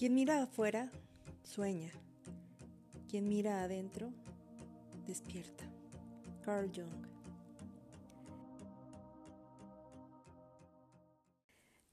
[0.00, 0.90] Quien mira afuera,
[1.42, 1.92] sueña.
[3.10, 4.14] Quien mira adentro,
[5.06, 5.70] despierta.
[6.42, 7.06] Carl Jung.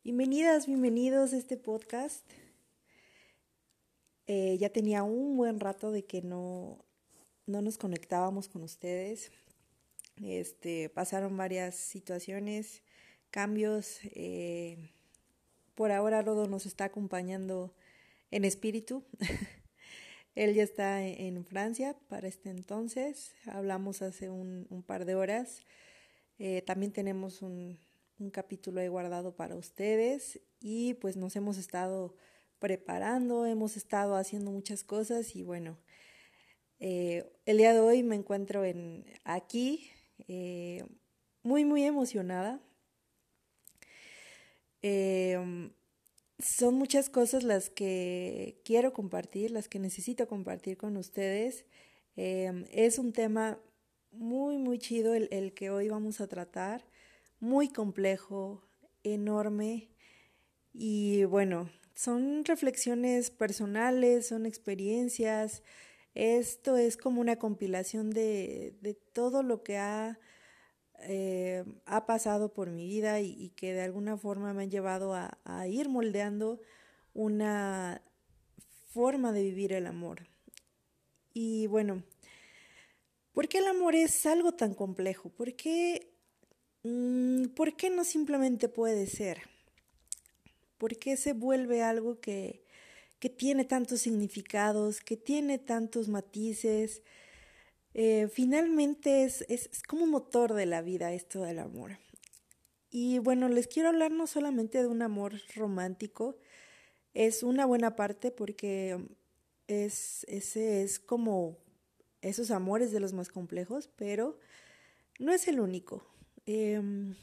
[0.06, 2.24] Bienvenidas, bienvenidos a este podcast.
[4.26, 6.86] Eh, ya tenía un buen rato de que no,
[7.46, 9.34] no nos conectábamos con ustedes.
[10.24, 12.84] Este, pasaron varias situaciones,
[13.32, 14.00] cambios.
[14.04, 14.78] Eh,
[15.76, 17.74] por ahora Rodo nos está acompañando
[18.32, 19.06] en espíritu.
[20.36, 23.34] Él ya está en Francia para este entonces.
[23.48, 25.64] Hablamos hace un, par de horas.
[26.38, 27.80] Eh, también tenemos un,
[28.32, 32.16] capítulo ahí guardado para ustedes y pues nos hemos estado
[32.60, 35.78] preparando, hemos estado haciendo muchas cosas y bueno,
[36.80, 39.90] eh, el día de hoy me encuentro en, aquí
[40.28, 40.84] eh,
[41.44, 42.60] muy, muy emocionada.
[46.40, 51.66] Son muchas cosas las que quiero compartir, las que necesito compartir con ustedes.
[52.16, 53.60] Em, es un tema
[54.12, 56.86] muy, muy chido el, el, que hoy vamos a tratar,
[57.40, 58.64] muy complejo,
[59.04, 59.90] enorme
[60.74, 65.64] y bueno, son reflexiones personales, son experiencias.
[66.14, 70.20] Esto es como una compilación de, de todo lo que ha
[71.00, 75.68] eh, ha pasado por mi vida y, que de alguna forma me han llevado a,
[75.68, 76.60] ir moldeando
[77.14, 78.02] una
[78.88, 80.28] forma de vivir el amor.
[81.34, 82.04] Y bueno,
[83.34, 85.30] ¿por qué el amor es algo tan complejo?
[85.30, 86.14] ¿Por qué,
[86.84, 89.42] mm, ¿por qué no simplemente puede ser?
[90.78, 92.64] ¿Por qué se vuelve algo que,
[93.20, 97.04] que tiene tantos significados, que tiene tantos matices?
[98.00, 101.98] Eh, finalmente es, es, como motor de la vida esto del amor.
[102.92, 106.38] Y bueno, les quiero hablar no solamente de un amor romántico,
[107.16, 109.04] es una buena parte porque
[109.66, 111.58] es, ese es como
[112.22, 114.38] esos amores de los más complejos, pero
[115.18, 116.06] no es el único.
[116.46, 117.16] Em,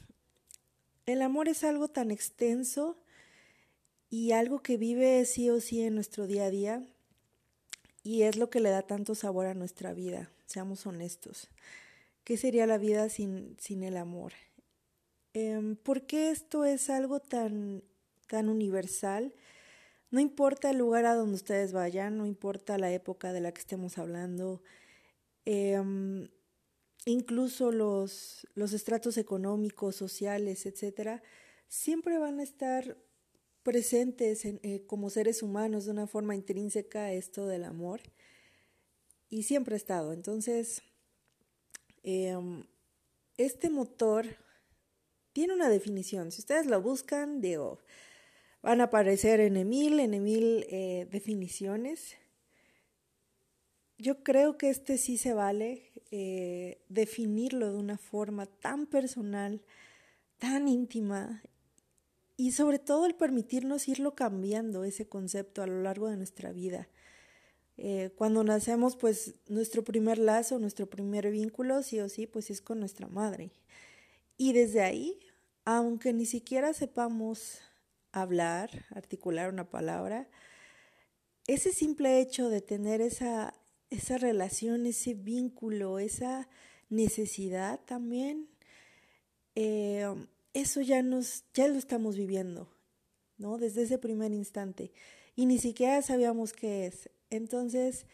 [1.07, 2.99] el amor es algo tan extenso
[4.11, 6.85] y algo que vive sí o sí en nuestro día a día
[8.03, 11.49] y es lo que le da tanto sabor a nuestra vida seamos honestos.
[12.25, 14.33] ¿Qué sería la vida sin, sin el amor?
[15.35, 17.83] Eh, ¿Por qué esto es algo tan,
[18.29, 19.35] tan universal?
[20.11, 23.61] No importa el lugar a donde ustedes vayan, no importa la época de la que
[23.61, 24.63] estemos hablando,
[25.45, 26.29] em,
[27.05, 31.23] incluso los, los estratos económicos, sociales, etcétera,
[31.69, 32.97] siempre van a estar
[33.65, 38.01] presentes eh, como seres humanos de una forma intrínseca esto del amor
[39.29, 40.13] y siempre ha estado.
[40.13, 40.83] Entonces,
[42.03, 42.65] em,
[43.37, 44.27] este motor
[45.33, 46.31] tiene una definición.
[46.31, 47.81] Si ustedes lo buscan, digo,
[48.63, 52.17] van a aparecer en mil, en mil eh, definiciones.
[53.99, 59.63] Yo creo que este sí se vale eh, definirlo de una forma tan personal,
[60.39, 61.43] tan íntima
[62.37, 66.89] y sobre todo el permitirnos irlo cambiando ese concepto a lo largo de nuestra vida.
[67.77, 72.61] Eh, cuando nacemos, pues nuestro primer lazo, nuestro primer vínculo, sí o sí, pues es
[72.61, 73.53] con nuestra madre.
[74.37, 75.19] Y desde ahí,
[75.65, 77.61] aunque ni siquiera sepamos
[78.13, 80.29] hablar, articular una palabra,
[81.47, 83.55] ese simple hecho de tener esa,
[83.91, 86.49] esa relación, ese vínculo, esa
[86.89, 88.49] necesidad también,
[89.57, 90.07] eh,
[90.53, 92.69] eso ya nos, ya lo estamos viviendo,
[93.37, 93.59] ¿no?
[93.59, 94.93] Desde ese primer instante.
[95.37, 97.11] Y ni siquiera sabíamos qué es.
[97.37, 98.07] Entonces,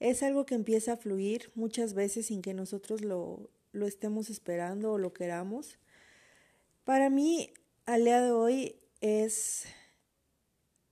[0.00, 4.92] es algo que empieza a fluir muchas veces sin que nosotros lo, lo estemos esperando
[4.92, 5.78] o lo queramos.
[6.84, 7.52] Para mí,
[7.86, 9.64] al día de hoy, es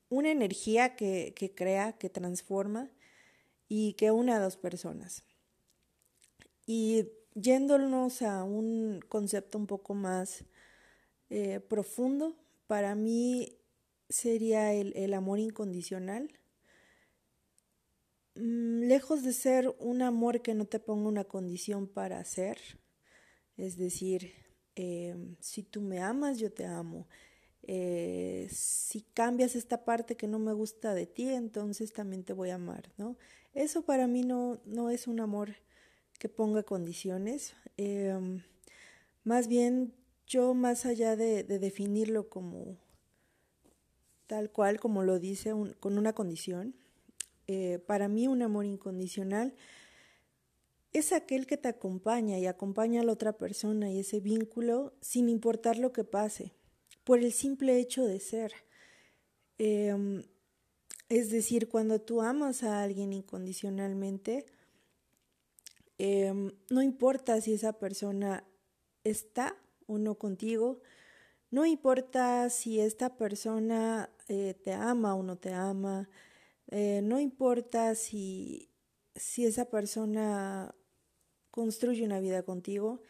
[0.08, 2.90] una energía que, que crea, que transforma
[3.68, 5.24] y que une a dos personas.
[6.66, 10.44] Y yéndonos a un concepto un poco más
[11.30, 13.58] eh, profundo, para mí
[14.08, 16.30] sería el, el amor incondicional
[18.34, 22.58] lejos de ser un amor que no te ponga una condición para hacer,
[23.56, 24.32] es decir,
[24.74, 27.06] em, si tú me amas, yo te amo.
[27.62, 32.50] Eh, si cambias esta parte que no me gusta de ti, entonces también te voy
[32.50, 33.16] a amar, ¿no?
[33.54, 35.54] Eso para mí no, no es un amor
[36.18, 37.54] que ponga condiciones.
[37.76, 38.42] Em,
[39.22, 39.94] más bien,
[40.26, 42.78] yo más allá de, definirlo como
[44.26, 46.74] tal cual, como lo dice, con una condición,
[47.46, 49.54] eh, para mí un amor incondicional
[50.92, 55.28] es aquel que te acompaña y acompaña a la otra persona y ese vínculo sin
[55.28, 56.52] importar lo que pase,
[57.04, 58.52] por el simple hecho de ser.
[59.58, 60.22] Em,
[61.08, 64.46] Es decir, cuando tú amas a alguien incondicionalmente,
[65.98, 68.44] em, no importa si esa persona
[69.04, 69.56] está
[69.86, 70.80] o no contigo,
[71.50, 76.08] no importa si esta persona eh, te ama o no te ama,
[76.76, 78.68] eh, no importa si,
[79.14, 80.74] si esa persona
[81.52, 83.00] construye una vida contigo.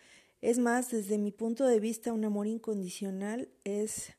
[0.43, 4.13] Es más, desde mi punto de vista, un amor incondicional es,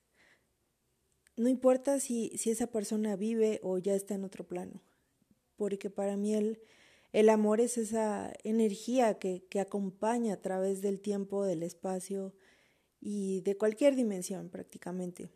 [1.36, 4.82] no importa si, si esa persona vive o ya está en otro plano,
[5.58, 6.60] porque para mí el,
[7.14, 12.34] el amor es esa energía que, que acompaña a través del tiempo, del espacio
[13.00, 15.30] y de cualquier dimensión prácticamente.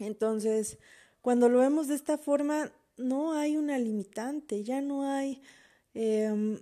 [0.00, 0.76] Entonces,
[1.22, 5.42] cuando lo vemos de esta forma, no hay una limitante, ya no hay,
[5.94, 6.58] em,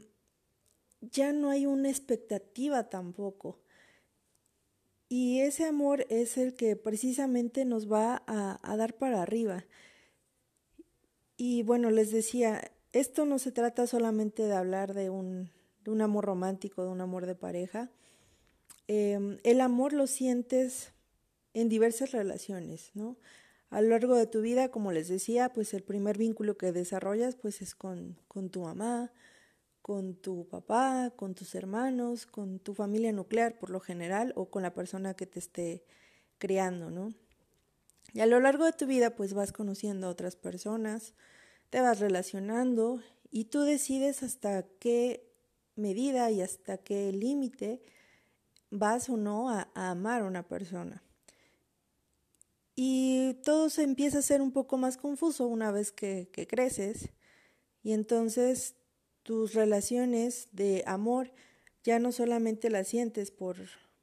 [1.00, 3.60] ya no hay una expectativa tampoco.
[5.08, 9.64] Y ese amor es el que precisamente nos va a, dar para arriba.
[11.36, 15.50] Y bueno, les decía, esto no se trata solamente de hablar de un,
[15.84, 17.90] de un amor romántico, de un amor de pareja.
[18.88, 20.92] Eh, el amor lo sientes
[21.52, 23.16] en diversas relaciones, ¿no?
[23.74, 27.34] A lo largo de tu vida, como les decía, pues el primer vínculo que desarrollas
[27.34, 29.10] pues es con, con tu mamá,
[29.82, 34.62] con tu papá, con tus hermanos, con tu familia nuclear por lo general o con
[34.62, 35.82] la persona que te esté
[36.38, 37.14] criando, ¿no?
[38.12, 41.12] Y a lo largo de tu vida pues vas conociendo a otras personas,
[41.70, 43.00] te vas relacionando
[43.32, 45.28] y tú decides hasta qué
[45.74, 47.82] medida y hasta qué límite
[48.70, 51.02] vas o no a, a, amar a una persona.
[52.76, 57.10] Y todo se empieza a ser un poco más confuso una vez que, creces.
[57.82, 58.74] Y entonces
[59.22, 61.32] tus relaciones de amor
[61.82, 63.56] ya no solamente las sientes por,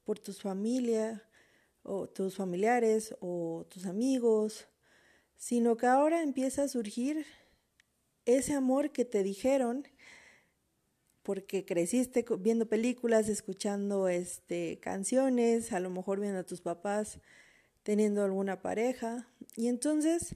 [0.03, 1.23] por tus familia
[1.83, 4.67] o tus familiares o tus amigos,
[5.35, 7.25] sino que ahora empieza a surgir
[8.25, 9.87] ese amor que te dijeron
[11.23, 17.19] porque creciste viendo películas, escuchando este canciones, a lo mejor viendo a tus papás
[17.83, 20.35] teniendo alguna pareja y entonces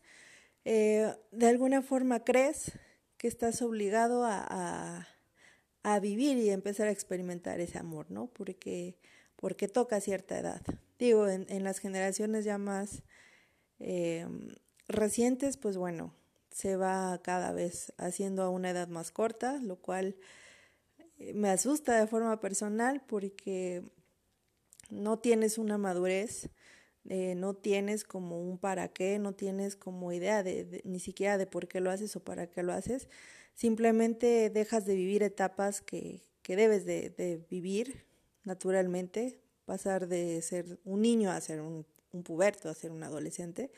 [0.65, 2.73] eh, de alguna forma crees
[3.17, 5.07] que estás obligado a,
[5.83, 8.27] a, vivir y empezar a experimentar ese amor, ¿no?
[8.27, 8.97] Porque,
[9.35, 10.61] porque toca cierta edad.
[10.99, 13.03] Digo, en, en las generaciones ya más
[13.79, 14.27] eh,
[14.87, 16.13] recientes, pues bueno,
[16.51, 20.15] se va cada vez haciendo a una edad más corta, lo cual
[21.19, 23.83] eh, me asusta de forma personal porque
[24.89, 26.49] no tienes una madurez,
[27.09, 31.37] eh, no tienes como un para qué, no tienes como idea de, de, ni siquiera
[31.37, 33.07] de por qué lo haces o para qué lo haces,
[33.53, 38.05] simplemente dejas de vivir etapas que, que debes de, de vivir
[38.43, 43.71] naturalmente, pasar de ser un niño a ser un, un puberto, a ser un adolescente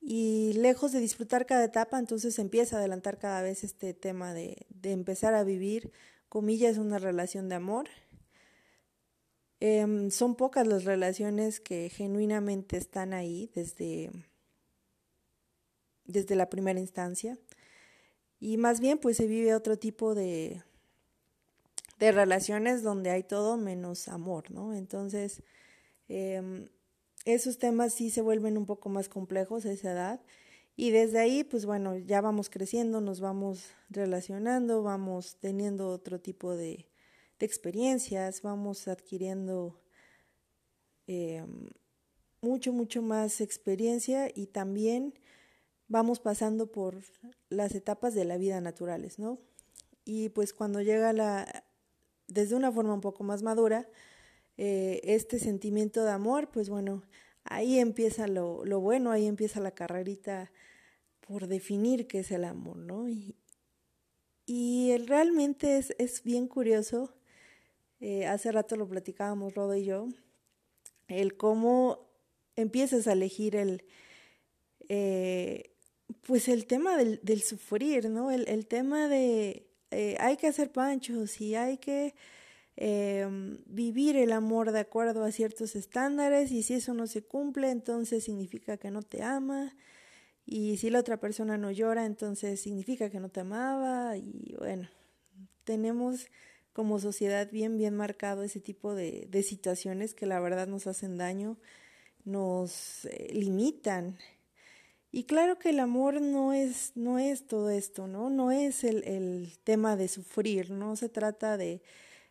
[0.00, 4.66] y lejos de disfrutar cada etapa, entonces empieza a adelantar cada vez este tema de,
[4.70, 5.92] de empezar a vivir,
[6.28, 7.88] comillas, una relación de amor.
[9.60, 14.10] Eh, son pocas las relaciones que genuinamente están ahí desde,
[16.04, 17.38] desde la primera instancia.
[18.40, 20.62] Y más bien pues se vive otro tipo de,
[21.98, 24.74] de relaciones donde hay todo menos amor, ¿no?
[24.74, 25.42] Entonces,
[26.08, 26.66] eh,
[27.26, 30.20] esos temas sí se vuelven un poco más complejos a esa edad.
[30.76, 36.56] Y desde ahí, pues bueno, ya vamos creciendo, nos vamos relacionando, vamos teniendo otro tipo
[36.56, 36.86] de,
[37.40, 39.80] de experiencias, vamos adquiriendo
[41.08, 41.44] eh,
[42.40, 45.18] mucho, mucho más experiencia y también
[45.88, 47.02] vamos pasando por
[47.48, 49.40] las etapas de la vida naturales, ¿no?
[50.04, 51.64] Y pues cuando llega la,
[52.28, 53.88] desde una forma un poco más madura,
[54.56, 57.02] eh, este sentimiento de amor, pues bueno,
[57.44, 60.52] ahí empieza lo, lo, bueno, ahí empieza la carrerita
[61.20, 63.08] por definir qué es el amor, ¿no?
[63.08, 63.36] Y,
[65.06, 67.14] realmente es, es, bien curioso,
[68.00, 70.08] eh, hace rato lo platicábamos Rodo y yo,
[71.08, 72.08] el cómo
[72.56, 73.84] empiezas a elegir el,
[74.88, 75.70] eh,
[76.22, 78.30] pues el tema del, del, sufrir, ¿no?
[78.30, 82.14] El, el tema de eh, hay que hacer panchos y hay que
[82.76, 83.26] eh,
[83.66, 88.24] vivir el amor de acuerdo a ciertos estándares y si eso no se cumple, entonces
[88.24, 89.74] significa que no te ama
[90.46, 94.88] y si la otra persona no llora, entonces significa que no te amaba y bueno,
[95.64, 96.28] tenemos
[96.72, 101.18] como sociedad bien, bien marcado ese tipo de, de situaciones que la verdad nos hacen
[101.18, 101.56] daño,
[102.24, 104.18] nos eh, limitan.
[105.12, 108.30] Y claro que el amor no es, no es todo esto, ¿no?
[108.30, 111.82] No es el, el tema de sufrir, no se trata de,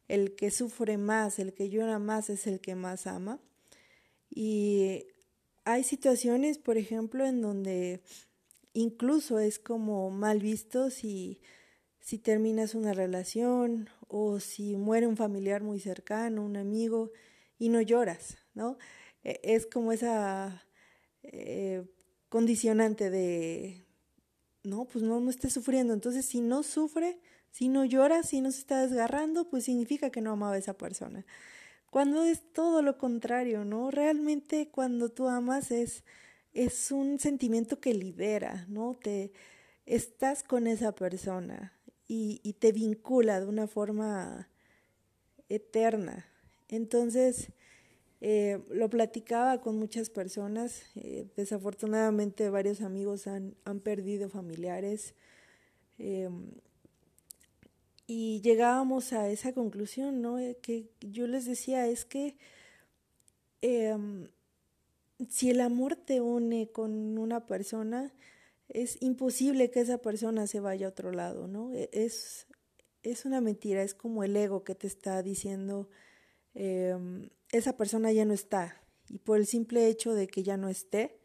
[0.10, 3.40] el que sufre más, el que llora más es el que más ama.
[4.30, 5.06] Y
[5.66, 8.02] hay situaciones, por ejemplo, en donde
[8.74, 11.42] incluso es como mal visto si,
[12.10, 17.12] si terminas una relación o si muere un familiar muy cercano, un amigo,
[17.60, 18.80] y no lloras, ¿no?
[19.24, 20.66] E, es como esa
[21.22, 21.86] eh,
[22.28, 23.86] condicionante de,
[24.64, 25.94] no, pues no, no esté sufriendo.
[25.94, 27.20] Entonces, si no sufre,
[27.52, 30.74] si no llora, si no se está desgarrando, pues significa que no amaba a esa
[30.74, 31.28] persona.
[31.92, 33.92] Cuando es todo lo contrario, ¿no?
[33.92, 36.04] Realmente cuando tú amas es,
[36.54, 38.96] es un sentimiento que libera, ¿no?
[38.96, 39.32] Te
[39.86, 41.79] estás con esa persona
[42.12, 44.50] y, te vincula de una forma
[45.48, 46.26] eterna.
[46.68, 47.50] Entonces,
[48.20, 55.14] eh, lo platicaba con muchas personas, eh, desafortunadamente varios amigos han, han perdido familiares
[56.00, 56.50] em,
[58.08, 60.40] y llegábamos a esa conclusión, ¿no?
[60.40, 62.36] Eh, que yo les decía es que
[63.62, 64.28] em,
[65.30, 68.12] si el amor te une con una persona,
[68.70, 71.74] es imposible que esa persona se vaya a otro lado, ¿no?
[71.74, 72.48] E, es,
[73.04, 75.90] es una mentira, es como el ego que te está diciendo
[76.54, 78.82] Em, esa persona ya no está.
[79.08, 81.20] Y por el simple hecho de que ya no esté,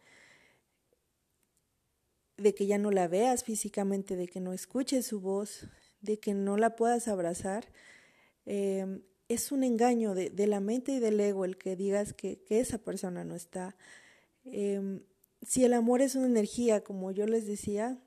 [2.37, 5.69] de que ya no la veas físicamente, de que no escuches su voz,
[6.01, 7.67] de que no la puedas abrazar,
[8.47, 12.43] em, es un engaño de, de, la mente y del ego el que digas que,
[12.45, 13.77] que esa persona no está.
[14.45, 15.03] Em,
[15.47, 17.99] si el amor es una energía, como yo les decía,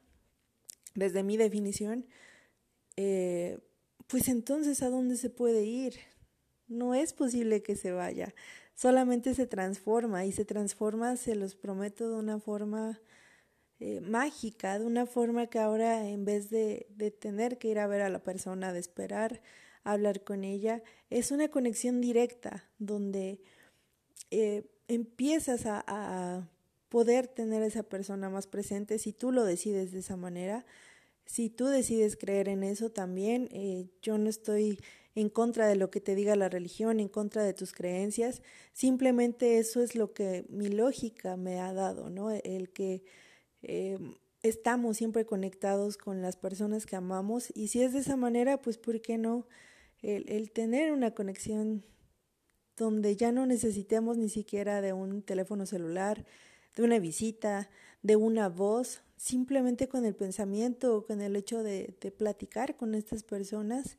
[0.95, 2.05] desde mi definición,
[2.95, 3.59] eh,
[4.07, 5.95] pues entonces ¿a dónde se puede ir?
[6.67, 8.33] No es posible que se vaya,
[8.75, 12.99] solamente se transforma y se transforma, se los prometo, de una forma
[13.79, 16.87] eh, mágica, de una forma que ahora en vez de,
[17.19, 19.41] tener que ir a ver a la persona, de esperar
[19.83, 23.39] hablar con ella, es una conexión directa donde
[24.31, 26.49] eh, empiezas a, a,
[26.89, 30.65] poder tener a esa persona más presente si tú lo decides de esa manera.
[31.25, 34.79] Si tú decides creer en eso también, eh, yo no estoy
[35.13, 38.41] en contra de lo que te diga la religión, en contra de tus creencias,
[38.71, 42.29] simplemente eso es lo que mi lógica me ha dado, ¿no?
[42.29, 43.03] El que
[43.63, 43.97] eh,
[44.43, 48.77] estamos siempre conectados con las personas que amamos y si es de esa manera, pues
[48.77, 49.47] ¿por qué no?
[50.03, 51.83] El tener una conexión
[52.77, 56.25] donde ya no necesitemos ni siquiera de un teléfono celular,
[56.77, 57.69] de una visita,
[58.03, 63.23] de una voz, simplemente con el pensamiento o con el hecho de, platicar con estas
[63.23, 63.97] personas,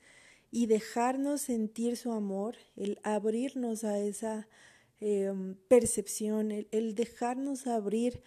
[0.50, 4.48] y dejarnos sentir su amor, el abrirnos a esa
[5.00, 5.30] eh,
[5.66, 8.22] percepción, el, dejarnos abrir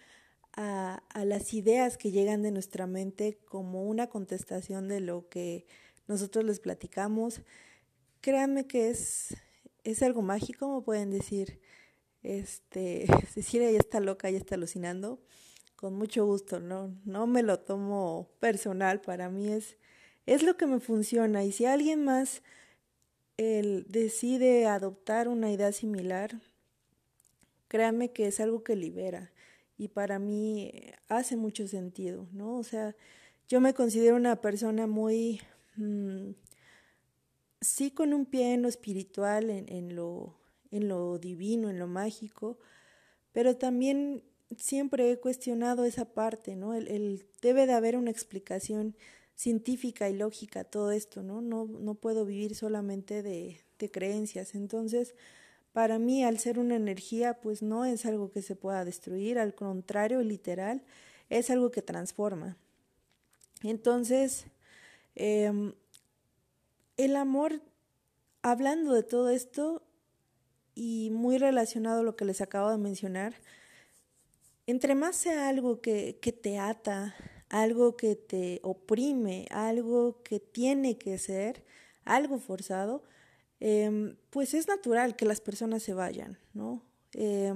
[0.52, 5.66] a, a, las ideas que llegan de nuestra mente como una contestación de lo que
[6.06, 7.40] nosotros les platicamos.
[8.20, 9.34] Créanme que es,
[9.82, 11.61] es algo mágico, como pueden decir.
[12.22, 15.20] Este, Cecilia ya está loca, ya está alucinando.
[15.76, 19.76] Con mucho gusto, no, no me lo tomo personal, para mí es
[20.26, 22.42] es lo que me funciona y si alguien más
[23.36, 26.40] él decide adoptar una idea similar,
[27.68, 29.32] créame que es algo que libera
[29.78, 30.72] y para mí
[31.08, 32.56] hace mucho sentido, ¿no?
[32.56, 32.94] O sea,
[33.48, 35.40] yo me considero una persona muy,
[35.76, 36.30] mmm,
[37.60, 40.38] sí con un pie en lo espiritual, en, en, lo,
[40.72, 42.58] en lo divino, en lo mágico,
[43.30, 44.24] pero también
[44.58, 46.74] siempre he cuestionado esa parte, ¿no?
[46.74, 48.96] El, debe de haber una explicación
[49.34, 51.40] científica y lógica todo esto, ¿no?
[51.40, 54.54] No, no puedo vivir solamente de, de creencias.
[54.54, 55.14] Entonces,
[55.72, 59.54] para mí, al ser una energía, pues no es algo que se pueda destruir, al
[59.54, 60.82] contrario, literal,
[61.30, 62.56] es algo que transforma.
[63.62, 64.44] Entonces,
[65.14, 65.72] eh,
[66.96, 67.62] el amor,
[68.42, 69.82] hablando de todo esto
[70.74, 73.34] y muy relacionado a lo que les acabo de mencionar,
[74.66, 77.14] entre más sea algo que, que te ata,
[77.48, 81.64] algo que te oprime, algo que tiene que ser,
[82.04, 83.02] algo forzado,
[83.60, 86.82] eh, pues es natural que las personas se vayan, ¿no?
[87.14, 87.52] Eh,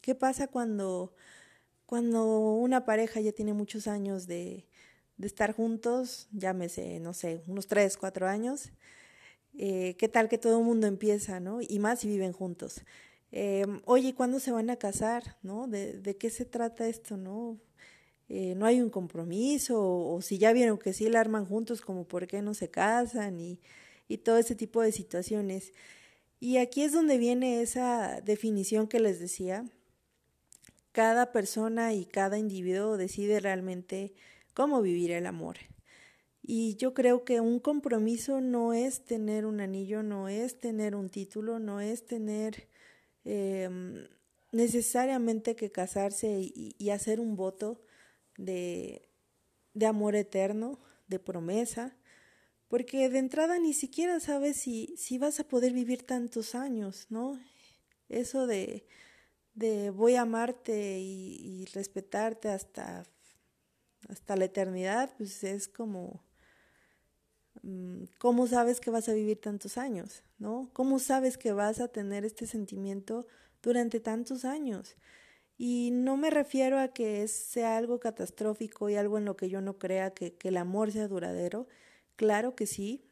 [0.00, 1.14] ¿Qué pasa cuando,
[1.86, 4.66] cuando una pareja ya tiene muchos años de,
[5.16, 8.70] de estar juntos, llámese, no sé, unos tres, cuatro años?
[9.58, 11.60] Eh, ¿Qué tal que todo el mundo empieza, ¿no?
[11.62, 12.82] Y más si viven juntos.
[13.32, 15.36] Eh, oye, ¿cuándo se van a casar?
[15.42, 15.66] ¿No?
[15.68, 17.58] ¿De, qué se trata esto, no?
[18.28, 22.04] eh, no hay un compromiso, o, si ya vieron que sí la arman juntos, como
[22.04, 23.58] por qué no se casan y
[24.18, 25.72] todo ese tipo de situaciones.
[26.42, 29.64] Y aquí es donde viene esa definición que les decía.
[30.90, 34.12] Cada persona y cada individuo decide realmente
[34.52, 35.58] cómo vivir el amor.
[36.42, 41.08] Y yo creo que un compromiso no es tener un anillo, no es tener un
[41.08, 42.68] título, no es tener
[43.24, 43.68] eh,
[44.50, 47.80] necesariamente que casarse y, hacer un voto
[48.36, 49.08] de,
[49.74, 51.96] de amor eterno, de promesa,
[52.68, 57.38] porque de entrada ni siquiera sabes si, si vas a poder vivir tantos años, ¿no?
[58.08, 58.86] Eso de,
[59.54, 63.04] de voy a amarte y, y respetarte hasta,
[64.08, 66.22] hasta la eternidad, pues es como,
[68.18, 70.22] ¿cómo sabes que vas a vivir tantos años?
[70.38, 70.70] ¿No?
[70.72, 73.26] ¿Cómo sabes que vas a tener este sentimiento
[73.62, 74.96] durante tantos años?
[75.58, 79.60] Y no me refiero a que sea algo catastrófico y algo en lo que yo
[79.60, 81.68] no crea que, el amor sea duradero,
[82.16, 83.04] Claro que sí,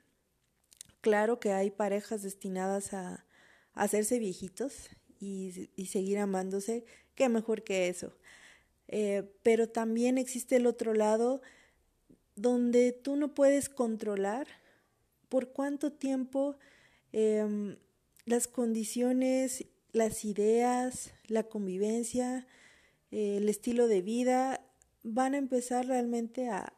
[1.00, 3.26] claro que hay parejas destinadas a,
[3.73, 8.12] hacerse viejitos y, y, seguir amándose, qué mejor que eso.
[8.88, 11.40] Eh, pero también existe el otro lado
[12.40, 14.47] donde tú no puedes controlar
[15.28, 16.56] por cuánto tiempo
[17.12, 17.76] eh,
[18.25, 22.47] las condiciones, las ideas, la convivencia,
[23.11, 24.61] eh, el estilo de vida
[25.02, 26.73] van a empezar realmente a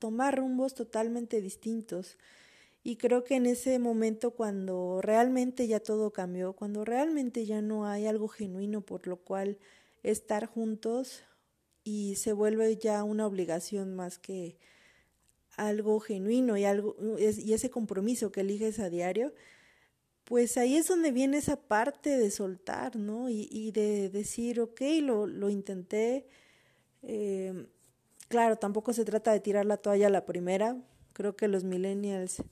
[0.00, 2.18] tomar rumbos totalmente distintos.
[2.82, 7.86] Y creo que en ese momento cuando realmente ya todo cambió, cuando realmente ya no
[7.86, 9.58] hay algo genuino por lo cual
[10.02, 11.22] estar juntos
[11.88, 14.56] y se vuelve ya una obligación más que
[15.56, 19.32] algo genuino y algo y ese compromiso que eliges a diario,
[20.24, 23.30] pues ahí es donde viene esa parte de soltar, ¿no?
[23.30, 26.26] Y, de decir, ok, lo, lo intenté,
[27.02, 27.66] eh,
[28.28, 30.76] Claro, tampoco se trata de tirar la toalla a la primera.
[31.14, 32.42] Creo que los millennials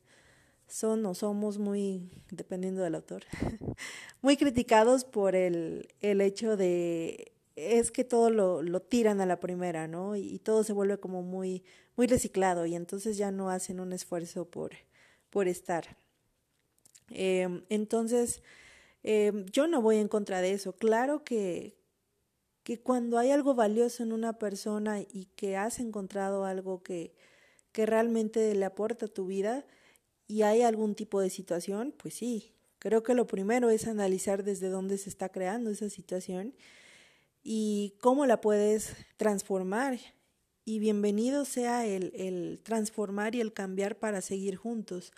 [0.66, 3.25] son o somos muy, dependiendo del autor,
[4.23, 9.40] muy criticados por el, el hecho de es que todo lo, lo tiran a la
[9.40, 10.14] primera, ¿no?
[10.14, 11.64] Y, todo se vuelve como muy,
[11.96, 14.72] muy reciclado y entonces ya no hacen un esfuerzo por,
[15.30, 15.96] por estar.
[17.10, 18.42] Eh, entonces,
[19.02, 20.75] eh, yo no voy en contra de eso.
[20.75, 21.78] Claro que,
[22.62, 27.14] que cuando hay algo valioso en una persona y que has encontrado algo que,
[27.73, 29.64] que realmente le aporta a tu vida
[30.28, 34.69] y hay algún tipo de situación, pues sí, creo que lo primero es analizar desde
[34.69, 36.54] dónde se está creando esa situación
[37.49, 40.00] y cómo la puedes transformar.
[40.65, 45.13] Y bienvenido sea el, el transformar y el cambiar para seguir juntos.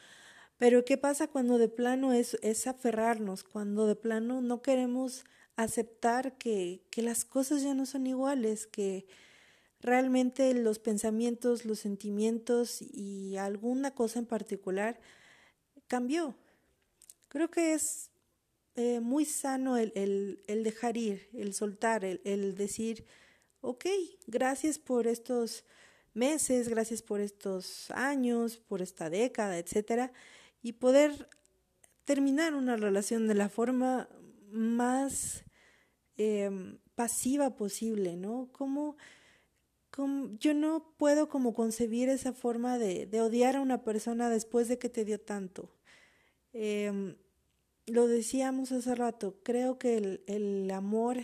[0.59, 5.25] Pero ¿qué pasa cuando de plano es, es aferrarnos, cuando de plano no queremos
[5.57, 9.07] aceptar que, que las cosas ya no son iguales, que
[9.81, 15.01] realmente los pensamientos, los sentimientos y alguna cosa en particular
[15.87, 16.35] cambió.
[17.29, 18.11] Creo que es
[18.79, 23.05] eh, muy sano el, el, el, dejar ir, el soltar, el, el decir,
[23.61, 23.85] ok,
[24.27, 25.65] gracias por estos
[26.15, 30.13] meses, gracias por estos años, por esta década, etcétera,
[30.63, 31.29] y poder
[32.05, 34.09] terminar una relación de la forma
[34.51, 35.45] más
[36.19, 38.49] Em, pasiva posible, ¿no?
[38.51, 38.97] Como,
[40.41, 44.79] yo no puedo como concebir esa forma de, de, odiar a una persona después de
[44.79, 45.71] que te dio tanto.
[46.53, 47.17] Eh,
[47.89, 51.19] lo decíamos hace rato, creo que el, el amor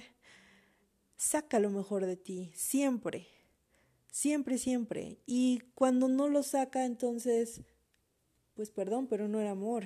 [1.17, 3.27] saca lo mejor de ti, siempre,
[4.11, 5.19] siempre, siempre.
[5.27, 7.63] Y cuando no lo saca, entonces,
[8.55, 9.85] pues perdón, pero no era amor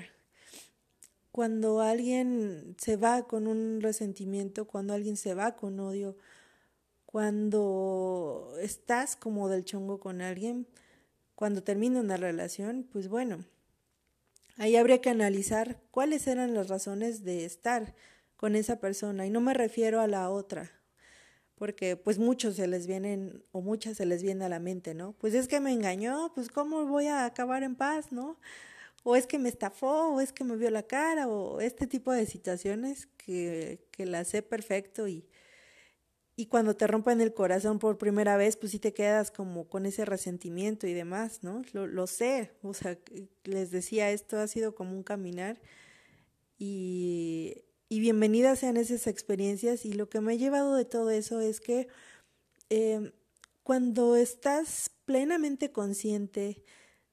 [1.39, 6.17] cuando alguien se va con un resentimiento, cuando alguien se va con odio,
[7.07, 10.67] cuando estás como del chongo con alguien,
[11.37, 13.45] cuando termina una relación, pues bueno,
[14.59, 17.95] ahí habría que analizar cuáles eran las razones de estar
[18.37, 20.71] con esa persona y no me refiero a la otra,
[21.55, 25.15] porque pues muchos se les vienen o muchas se les viene a la mente, ¿no?
[25.15, 28.39] Pues es que me engañó, pues cómo voy a acabar en paz, ¿no?
[29.05, 32.13] o es que me estafó, o es que me vio la cara, o este tipo
[32.13, 35.25] de situaciones que, que las sé perfecto y,
[36.39, 39.87] y cuando te rompen el corazón por primera vez, pues sí te quedas como con
[39.87, 41.63] ese resentimiento y demás, ¿no?
[41.73, 42.97] Lo, lo sé, o sea,
[43.43, 45.61] les decía, esto ha sido como un caminar
[46.57, 51.41] y, y bienvenidas sean esas experiencias y lo que me ha llevado de todo eso
[51.41, 51.89] es que
[52.71, 53.13] eh,
[53.65, 56.63] cuando estás plenamente consciente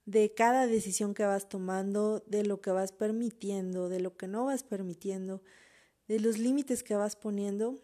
[0.06, 4.46] de cada decisión que vas tomando, de lo que vas permitiendo, de lo que no
[4.46, 5.42] vas permitiendo,
[6.08, 7.82] de los límites que vas poniendo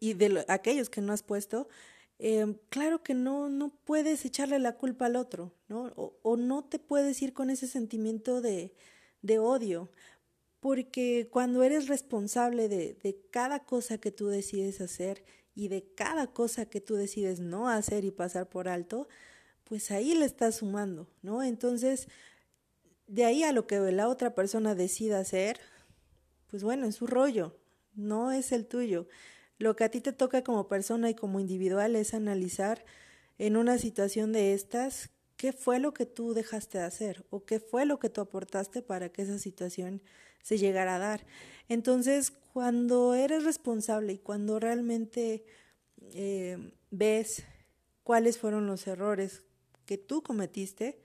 [0.00, 1.68] y de aquellos que no has puesto,
[2.18, 5.92] eh, claro que no, no puedes echarle la culpa al otro, ¿no?
[5.96, 8.74] O, o no te puedes ir con ese sentimiento de,
[9.22, 9.90] de odio,
[10.60, 15.24] porque cuando eres responsable de, de cada cosa que tú decides hacer
[15.54, 19.08] y de cada cosa que tú decides no hacer y pasar por alto,
[19.64, 21.42] pues ahí le estás sumando, ¿no?
[21.42, 22.08] Entonces,
[23.06, 25.60] de ahí a lo que la otra persona decida hacer,
[26.48, 27.56] pues bueno, es su rollo,
[27.94, 29.08] no es el tuyo.
[29.58, 32.84] Lo que a ti te toca como persona y como individual es analizar
[33.38, 37.60] en una situación de estas qué fue lo que tú dejaste de hacer o qué
[37.60, 40.02] fue lo que tú aportaste para que esa situación
[40.42, 41.26] se llegara a dar.
[41.68, 45.44] Entonces, cuando eres responsable y cuando realmente
[46.12, 47.44] eh, ves
[48.02, 49.42] cuáles fueron los errores
[49.86, 51.00] que tú cometiste,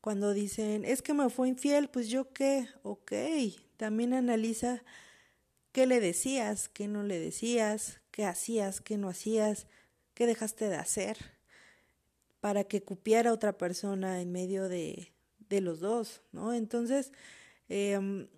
[0.00, 3.12] cuando dicen, es que me fue infiel, pues yo qué, ok,
[3.76, 4.82] también analiza
[5.72, 9.66] qué le decías, qué no le decías, qué hacías, qué no hacías,
[10.14, 11.16] qué dejaste de hacer
[12.40, 15.12] para que cupiera otra persona en medio de,
[15.48, 16.52] de los dos, ¿no?
[16.52, 17.12] Entonces,
[17.68, 18.28] em,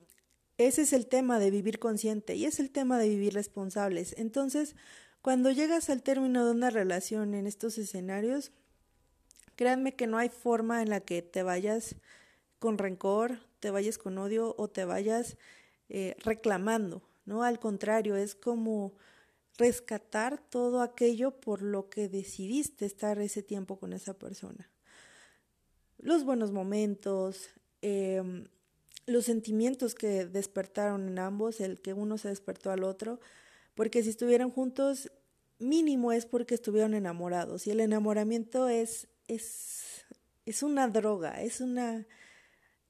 [0.58, 4.14] ese es el tema de vivir consciente y es el tema de vivir responsables.
[4.18, 4.76] Entonces,
[5.22, 8.52] cuando llegas al término de una relación en estos escenarios,
[9.56, 11.96] créanme que no hay forma en la que te vayas
[12.58, 15.36] con rencor, te vayas con odio o te vayas
[15.88, 17.42] eh, reclamando, ¿no?
[17.42, 18.94] Al contrario, es como
[19.56, 24.70] rescatar todo aquello por lo que decidiste estar ese tiempo con esa persona.
[25.98, 27.48] Los buenos momentos,
[27.80, 28.48] em,
[29.06, 33.20] los sentimientos que despertaron en ambos, el que uno se despertó al otro,
[33.74, 35.10] porque si estuvieran juntos,
[35.58, 37.66] mínimo es porque estuvieron enamorados.
[37.66, 40.04] Y el enamoramiento es, es,
[40.46, 42.06] es una droga, es una,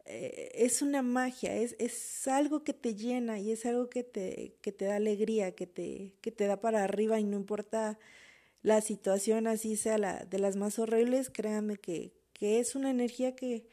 [0.07, 4.57] eh, es una magia, es, es algo que te llena y es algo que te,
[4.61, 7.99] que te da alegría, que te, que te da para arriba y no importa
[8.62, 13.37] la situación así sea la de las más horribles, créanme que, que es una energía
[13.37, 13.67] que,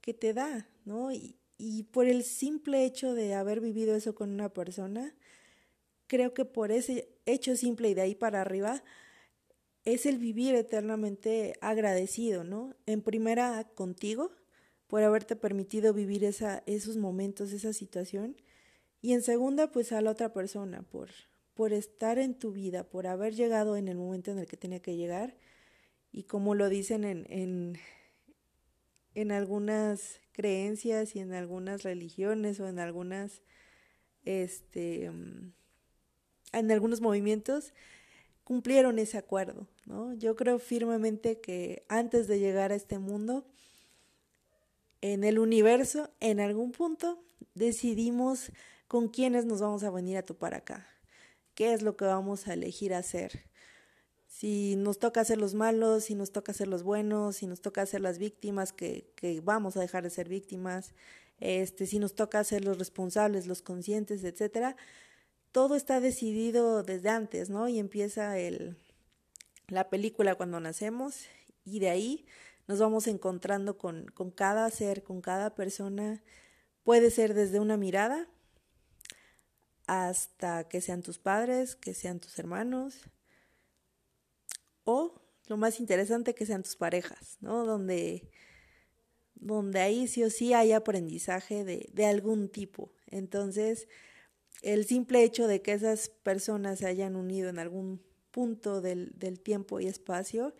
[0.00, 1.12] que te da, ¿no?
[1.12, 5.14] Y, y por el simple hecho de haber vivido eso con una persona,
[6.06, 8.82] creo que por ese hecho simple y de ahí para arriba,
[9.84, 12.74] es el vivir eternamente agradecido, ¿no?
[12.86, 14.30] En primera contigo,
[14.90, 18.36] por haberte permitido vivir esa, esos momentos, esa situación.
[19.00, 21.10] Y en segunda, pues a la otra persona, por,
[21.54, 24.82] por estar en tu vida, por haber llegado en el momento en el que tenía
[24.82, 25.36] que llegar.
[26.10, 27.78] Y como lo dicen en, en,
[29.14, 33.42] en algunas creencias y en algunas religiones o en algunas,
[34.24, 35.54] este, en
[36.52, 37.74] algunos movimientos,
[38.42, 40.14] cumplieron ese acuerdo, ¿no?
[40.14, 43.46] Yo creo firmemente que antes de llegar a este mundo,
[45.00, 47.22] en el universo, en algún punto,
[47.54, 48.52] decidimos
[48.88, 50.86] con quiénes nos vamos a venir a topar acá.
[51.54, 53.44] ¿Qué es lo que vamos a elegir hacer?
[54.26, 57.84] Si nos toca ser los malos, si nos toca ser los buenos, si nos toca
[57.86, 59.12] ser las víctimas, que,
[59.44, 60.94] vamos a dejar de ser víctimas,
[61.40, 64.76] este, si nos toca ser los responsables, los conscientes, etcétera.
[65.52, 67.68] Todo está decidido desde antes, ¿no?
[67.68, 68.76] Y empieza el,
[69.68, 71.26] la película cuando nacemos
[71.64, 72.26] y de ahí
[72.70, 76.22] nos vamos encontrando con, con cada ser, con cada persona.
[76.84, 78.28] Puede ser desde una mirada
[79.88, 83.10] hasta que sean tus padres, que sean tus hermanos,
[84.84, 87.66] o lo más interesante que sean tus parejas, ¿no?
[87.66, 88.30] Donde,
[89.34, 92.92] donde ahí sí o sí hay aprendizaje de, de algún tipo.
[93.08, 93.88] Entonces,
[94.62, 99.40] el simple hecho de que esas personas se hayan unido en algún punto del, del
[99.40, 100.54] tiempo y espacio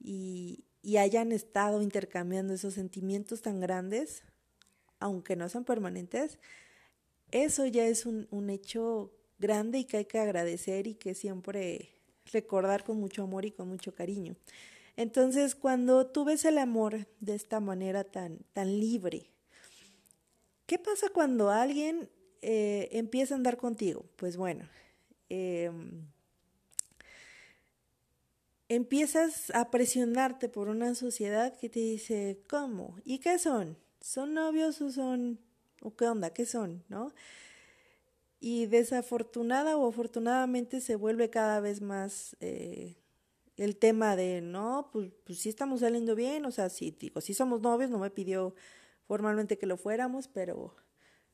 [0.00, 4.22] y, y hayan estado intercambiando esos sentimientos tan grandes,
[5.00, 6.38] aunque no son permanentes,
[7.32, 11.90] eso ya es un, un, hecho grande y que hay que agradecer y que siempre
[12.32, 14.36] recordar con mucho amor y con mucho cariño.
[14.94, 19.32] Entonces, cuando tú ves el amor de esta manera tan, tan libre,
[20.66, 22.08] ¿qué pasa cuando alguien
[22.42, 24.06] eh, empieza a andar contigo?
[24.14, 24.68] Pues bueno,
[25.30, 25.68] eh,
[28.68, 32.96] empiezas a presionarte por una sociedad que te dice, ¿cómo?
[33.04, 33.76] ¿Y qué son?
[34.00, 35.38] ¿Son novios o son,
[35.80, 36.30] o qué onda?
[36.30, 36.84] ¿Qué son?
[36.88, 37.12] ¿No?
[38.40, 42.96] Y desafortunada o afortunadamente se vuelve cada vez más eh,
[43.56, 47.34] el tema de, no, pues, pues sí estamos saliendo bien, o sea, sí, digo, sí
[47.34, 48.54] somos novios, no me pidió
[49.06, 50.76] formalmente que lo fuéramos, pero,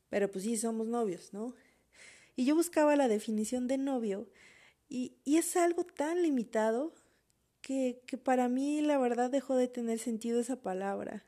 [0.09, 1.53] pero pues sí somos novios, ¿no?
[2.35, 4.29] Y yo buscaba la definición de novio
[4.87, 6.93] y, y es algo tan limitado
[7.63, 11.25] que, que para mí la verdad dejó de tener sentido esa palabra.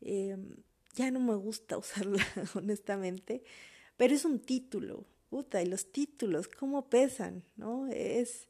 [0.00, 0.36] Eh,
[0.94, 3.44] ya no me gusta usarla, honestamente,
[3.96, 7.44] pero es un título, puta, y los títulos, ¿cómo pesan?
[7.56, 7.86] ¿No?
[7.86, 8.48] Es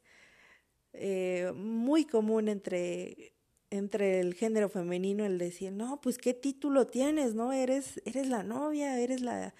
[0.93, 3.33] eh, muy común entre,
[3.69, 7.51] entre el género femenino el decir, no, pues qué título tienes, ¿no?
[7.51, 9.53] Eres, eres la novia, eres la,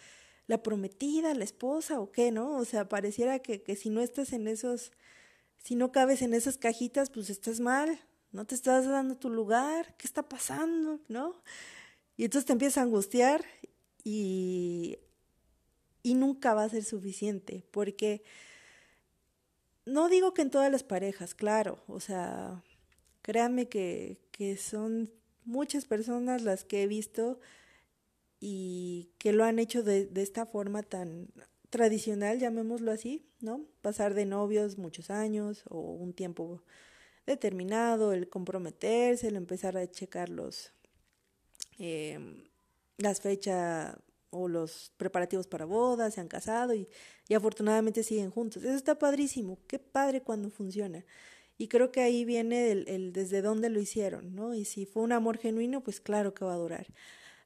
[0.48, 2.56] la prometida, la esposa, o qué, ¿no?
[2.56, 4.94] O sea, pareciera que, que si no estás en esos
[5.64, 8.00] si no cabes en esas cajitas, pues estás mal,
[8.32, 11.00] no te estás dando tu lugar, ¿qué está pasando?
[11.08, 11.42] ¿No?
[12.18, 13.46] Y entonces te empiezas a angustiar
[14.04, 14.98] y,
[16.04, 18.24] y nunca va a ser suficiente, porque
[19.86, 22.64] no digo que en todas las parejas, claro, o sea,
[23.22, 25.12] créanme que, que son
[25.46, 27.40] muchas personas las que he visto
[28.40, 31.28] y que lo han hecho de, de esta forma tan
[31.72, 33.66] tradicional, llamémoslo así, ¿no?
[33.82, 36.62] Pasar de novios muchos años o un tiempo
[37.26, 40.74] determinado, el comprometerse, el empezar a checar los,
[41.80, 42.20] eh,
[42.98, 43.96] las fechas
[44.32, 46.88] o los preparativos para bodas, se han casado y,
[47.34, 48.64] afortunadamente siguen juntos.
[48.64, 51.06] Eso está padrísimo, qué padre cuando funciona.
[51.58, 54.54] Y creo que ahí viene el, el, desde dónde lo hicieron, ¿no?
[54.54, 56.88] Y si fue un amor genuino, pues claro que va a durar.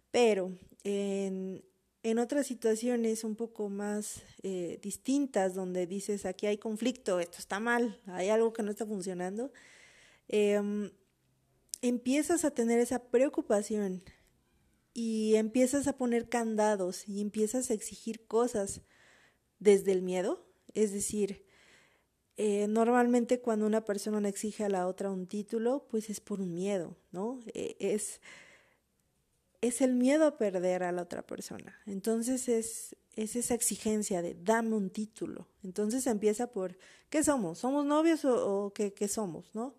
[0.10, 1.64] Pero en,
[2.06, 7.60] en otras situaciones un poco más eh, distintas, donde dices, aquí hay conflicto, esto está
[7.60, 9.52] mal, hay algo que no está funcionando,
[10.30, 10.62] eh,
[11.82, 14.04] empiezas a tener esa preocupación
[14.94, 18.82] y empiezas a poner candados y empiezas a exigir cosas
[19.58, 20.46] desde el miedo.
[20.76, 21.44] Es decir,
[22.38, 26.54] eh, normalmente cuando una persona exige a la otra un título, pues es por un
[26.54, 27.40] miedo, ¿no?
[27.56, 28.22] Eh, es
[29.62, 31.80] es el miedo a perder a la otra persona.
[31.86, 35.48] Entonces es, es esa exigencia de dame un título.
[35.64, 36.78] Entonces empieza por,
[37.10, 37.60] ¿qué somos?
[37.60, 39.54] ¿Somos novios o, qué, qué, somos?
[39.54, 39.76] ¿no?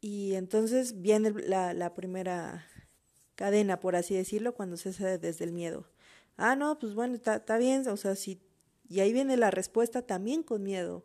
[0.00, 2.66] Y entonces viene la, la primera
[3.34, 5.86] cadena, por así decirlo, cuando se hace desde el miedo.
[6.36, 8.40] Ah, no, pues bueno, está bien, o sea, si,
[8.88, 11.04] y ahí viene la respuesta también con miedo.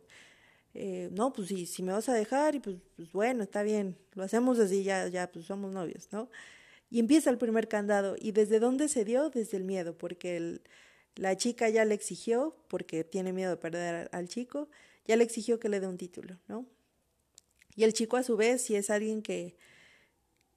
[0.74, 3.96] Eh, no, pues si, si me vas a dejar, y pues, pues bueno, está bien,
[4.14, 6.28] lo hacemos así, ya, ya, pues somos novios, ¿no?
[6.90, 8.16] Y empieza el primer candado.
[8.18, 9.30] ¿Y desde dónde se dio?
[9.30, 10.62] Desde el miedo, porque el,
[11.16, 14.68] la chica ya le exigió, porque tiene miedo de perder al chico,
[15.06, 16.66] ya le exigió que le dé un título, ¿no?
[17.74, 19.56] Y el chico a su vez, si es alguien que,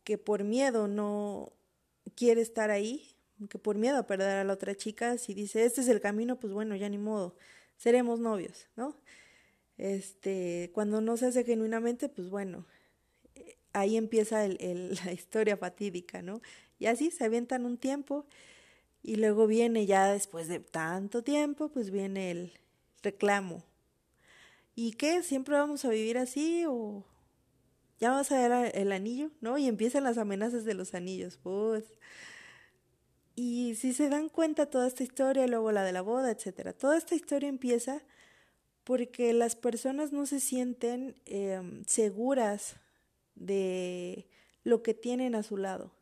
[0.04, 1.54] que por miedo no
[2.16, 3.16] quiere estar ahí,
[3.50, 6.40] que por miedo a perder a la otra chica, si dice, este es el camino,
[6.40, 7.36] pues bueno, ya ni modo,
[7.78, 8.96] seremos novios, ¿no?
[9.78, 12.66] Este, cuando no se hace genuinamente, pues bueno,
[13.74, 16.42] ahí empieza la historia fatídica, ¿no?
[16.80, 18.26] Y así se avientan un tiempo
[19.04, 22.54] y luego viene ya después de tanto tiempo, pues viene el
[23.02, 23.64] reclamo.
[24.76, 25.24] ¿Y qué?
[25.24, 27.04] ¿Siempre vamos a vivir así o
[28.00, 29.32] ya vas a ver el anillo?
[29.42, 29.58] ¿No?
[29.58, 31.86] Y empiezan las amenazas de los anillos, pues.
[33.36, 36.98] Y si se dan cuenta toda esta historia, luego la de la boda, etcétera, toda
[36.98, 38.04] esta historia empieza
[38.84, 42.76] porque las personas no se sienten eh, seguras
[43.36, 44.28] de
[44.64, 45.94] lo que tienen a su lado.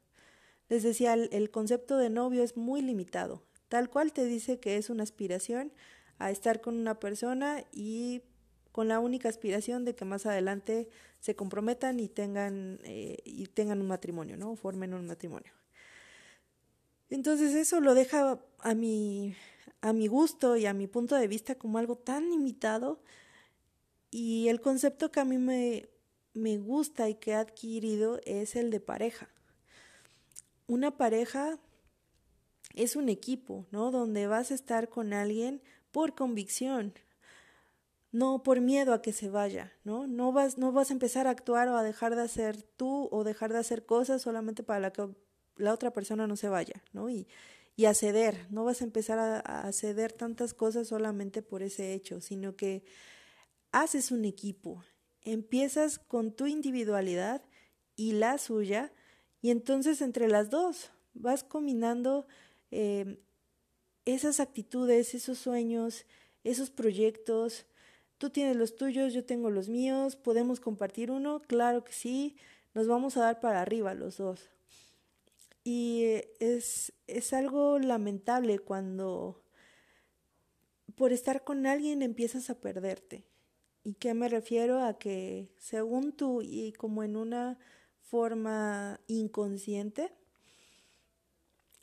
[0.69, 3.43] Les decía, el, concepto de novio es muy limitado.
[3.69, 5.71] Tal cual te dice que es una aspiración
[6.19, 8.21] a estar con una persona y
[8.71, 10.89] con la única aspiración de que más adelante
[11.19, 14.55] se comprometan y tengan, eh, y tengan un matrimonio, ¿no?
[14.55, 15.51] formen un matrimonio.
[17.09, 19.35] Entonces eso lo deja a mi,
[19.81, 23.01] a mi gusto y a mi punto de vista como algo tan limitado
[24.11, 25.89] y el concepto que a mí me,
[26.33, 29.29] me gusta y que he adquirido es el de pareja.
[30.67, 31.59] Una pareja
[32.75, 33.91] es un equipo, ¿no?
[33.91, 35.61] Donde vas a estar con alguien
[35.91, 36.93] por convicción,
[38.11, 40.07] no por miedo a que se vaya, ¿no?
[40.07, 43.23] No vas, no vas a empezar a actuar o a dejar de hacer tú o
[43.23, 45.09] dejar de hacer cosas solamente para que
[45.57, 47.09] la otra persona no se vaya, ¿no?
[47.09, 47.27] Y,
[47.75, 51.93] y a ceder, no vas a empezar a, a ceder tantas cosas solamente por ese
[51.93, 52.83] hecho, sino que
[53.71, 54.83] haces un equipo
[55.23, 57.43] empiezas con tu individualidad
[57.95, 58.93] y la suya,
[59.41, 62.27] y entonces entre las dos vas combinando
[62.71, 63.19] eh,
[64.05, 66.05] esas actitudes, esos sueños,
[66.43, 67.65] esos proyectos.
[68.17, 72.37] Tú tienes los tuyos, yo tengo los míos, podemos compartir uno, claro que sí,
[72.73, 74.49] nos vamos a dar para arriba los dos.
[75.63, 76.03] Y
[76.39, 79.43] es, es algo lamentable cuando
[80.95, 83.28] por estar con alguien empiezas a perderte.
[83.83, 84.83] ¿Y qué me refiero?
[84.83, 87.57] A que según tú y como en una
[88.01, 90.11] forma inconsciente,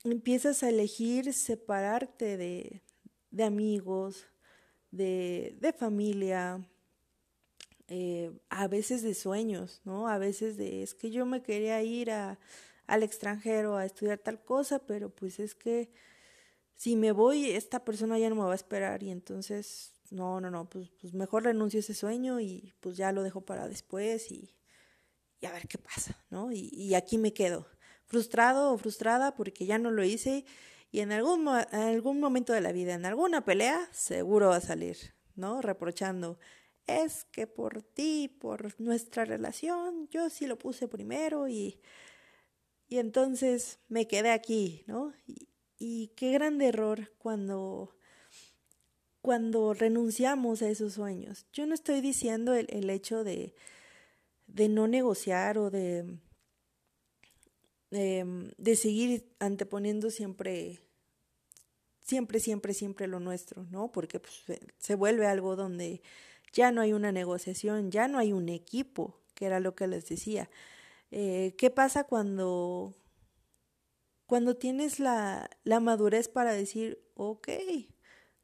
[0.04, 2.82] empiezas a elegir separarte de,
[3.30, 4.26] de amigos,
[4.90, 6.64] de, de familia,
[7.88, 10.08] eh, a veces de sueños, ¿no?
[10.08, 12.38] A veces de, es que yo me quería ir a,
[12.86, 15.90] al extranjero a estudiar tal cosa, pero pues es que
[16.76, 20.50] si me voy, esta persona ya no me va a esperar y entonces no, no,
[20.50, 24.54] no, pues, pues mejor renuncio ese sueño y pues ya lo dejo para después y,
[25.42, 26.50] a ver qué pasa, ¿no?
[26.50, 27.66] Y, y, aquí me quedo,
[28.06, 30.44] frustrado o frustrada porque ya no lo hice
[30.90, 34.60] y en algún, en algún momento de la vida, en alguna pelea, seguro va a
[34.60, 34.96] salir,
[35.34, 35.60] ¿no?
[35.60, 36.38] Reprochando,
[36.86, 41.80] es que por ti, por nuestra relación, yo sí lo puse primero y,
[42.88, 45.12] y entonces me quedé aquí, ¿no?
[45.78, 47.95] Y qué grande error cuando
[49.26, 51.46] cuando renunciamos a esos sueños.
[51.52, 53.56] Yo no estoy diciendo el, el hecho de,
[54.46, 56.20] de no negociar o de,
[57.90, 60.78] de, de seguir anteponiendo siempre
[61.98, 63.90] siempre, siempre, siempre lo nuestro, ¿no?
[63.90, 64.44] Porque pues,
[64.78, 66.02] se vuelve algo donde
[66.52, 70.08] ya no hay una negociación, ya no hay un equipo, que era lo que les
[70.08, 70.48] decía.
[71.10, 72.94] Eh, ¿Qué pasa cuando,
[74.26, 77.48] cuando tienes la, la madurez para decir, ok,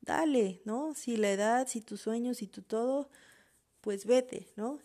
[0.02, 0.94] dale, ¿no?
[0.94, 3.08] Si la edad, si tus sueños, si tu todo,
[3.80, 4.78] pues vete, ¿no?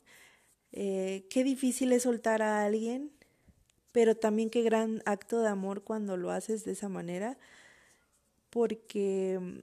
[0.72, 3.12] Eh, qué difícil es soltar a alguien,
[3.92, 7.38] pero también qué gran acto de amor cuando lo haces de esa manera
[8.50, 9.60] porque mm,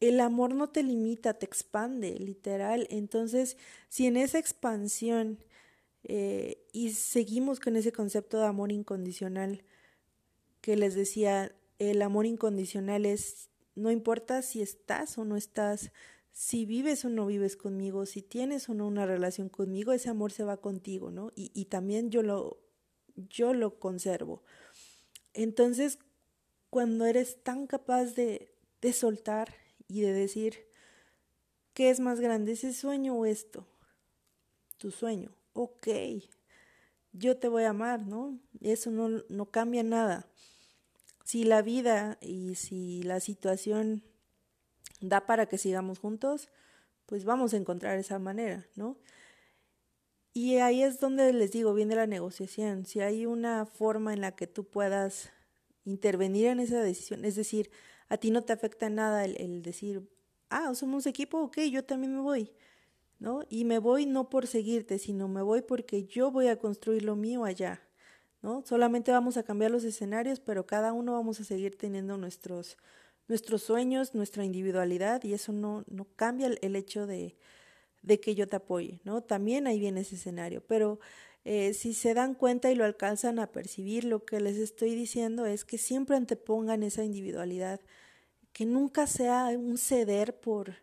[0.00, 2.86] el amor no te limita, te expande, literal.
[2.90, 3.56] Entonces,
[3.88, 5.38] si en esa expansión
[6.04, 9.64] eh, y seguimos con ese concepto de amor incondicional
[10.60, 15.92] que les decía, el amor incondicional es, no importa si estás o no estás,
[16.32, 20.32] si vives o no vives conmigo, si tienes o no una relación conmigo, ese amor
[20.32, 21.32] se va contigo, ¿no?
[21.34, 22.58] Y, y también yo lo,
[23.16, 24.42] yo lo conservo.
[25.34, 25.98] Entonces,
[26.70, 29.54] cuando eres tan capaz de, de soltar
[29.88, 30.66] y de decir,
[31.74, 33.66] ¿qué es más grande, ese sueño o esto?
[34.78, 35.88] Tu sueño, ok,
[37.12, 38.38] yo te voy a amar, ¿no?
[38.60, 40.28] Eso no, no cambia nada.
[41.32, 44.02] Si la vida y si la situación
[45.00, 46.50] da para que sigamos juntos,
[47.06, 48.98] pues vamos a encontrar esa manera, ¿no?
[50.34, 52.84] Y ahí es donde les digo, viene la negociación.
[52.84, 55.30] Si hay una forma en la que tú puedas
[55.86, 57.24] intervenir en esa decisión.
[57.24, 57.70] Es decir,
[58.10, 60.06] a ti no te afecta nada el, decir,
[60.50, 62.52] ah, somos equipo, ok, yo también me voy,
[63.18, 63.40] ¿no?
[63.48, 67.16] Y me voy no por seguirte, sino me voy porque yo voy a construir lo
[67.16, 67.80] mío allá,
[68.42, 68.62] ¿no?
[68.66, 72.76] Solamente vamos a cambiar los escenarios, pero cada uno vamos a seguir teniendo nuestros,
[73.28, 77.36] nuestros sueños, nuestra individualidad, y eso no, no cambia el, hecho de,
[78.02, 79.22] de que yo te apoye, ¿no?
[79.22, 80.98] También ahí viene ese escenario, pero
[81.44, 85.46] eh, si se dan cuenta y lo alcanzan a percibir, lo que les estoy diciendo
[85.46, 87.80] es que siempre antepongan esa individualidad,
[88.52, 90.76] que nunca sea un ceder por,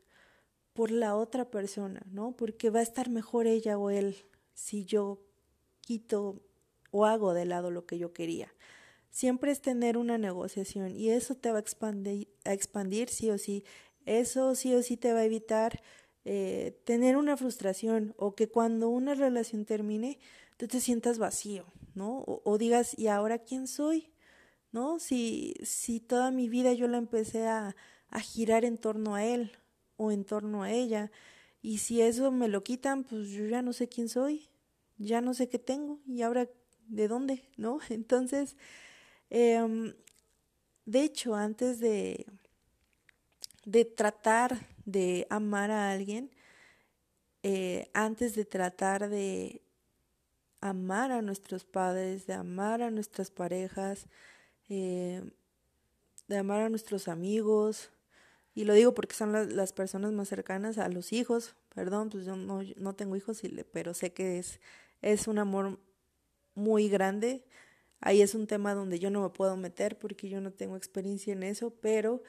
[0.74, 2.36] por la otra persona, ¿no?
[2.36, 4.16] Porque va a estar mejor ella o él
[4.54, 5.22] si yo
[5.82, 6.42] quito
[6.92, 8.54] o hago de lado lo que yo quería.
[9.12, 13.38] Siempre es tener una negociación y eso te va a expandir, a expandir sí o
[13.38, 13.64] sí.
[14.06, 15.82] Eso sí o sí te va a evitar
[16.26, 20.20] eh, tener una frustración o que cuando una relación termine
[20.58, 22.24] tú te sientas vacío, ¿no?
[22.26, 24.12] O, digas, ¿y ahora quién soy?
[24.72, 25.00] ¿No?
[25.00, 27.76] Si, si toda mi vida yo la empecé a,
[28.10, 29.54] a girar en torno a él
[29.96, 31.12] o en torno a ella,
[31.62, 34.50] y si eso me lo quitan, pues yo ya no sé quién soy,
[34.98, 36.50] ya no sé qué tengo, y ahora
[36.90, 37.80] de dónde, ¿no?
[37.90, 38.56] Entonces,
[39.30, 39.94] eh,
[40.86, 42.26] de hecho, antes de,
[43.66, 46.32] de tratar de amar a alguien,
[47.44, 49.62] eh, antes de tratar de
[50.62, 54.08] amar a nuestros padres, de amar a nuestras parejas,
[54.68, 55.24] eh,
[56.28, 57.92] de amar a nuestros amigos.
[58.56, 61.56] Y lo digo porque son las, las personas más cercanas a los hijos.
[61.74, 64.60] Perdón, pues yo no, no tengo hijos, pero sé que es,
[65.02, 65.80] es un amor
[66.60, 67.44] muy grande.
[68.02, 71.34] Ahí es un tema donde yo no me puedo meter porque yo no tengo experiencia
[71.34, 72.22] en eso, pero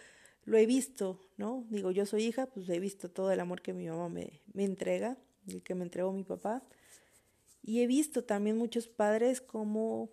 [0.45, 1.66] lo he visto, ¿no?
[1.71, 4.64] Digo, yo soy hija, pues he visto todo el amor que mi mamá me, me
[4.64, 5.16] entrega,
[5.47, 6.62] el que me entregó mi papá.
[7.62, 10.11] Y he visto también muchos padres como,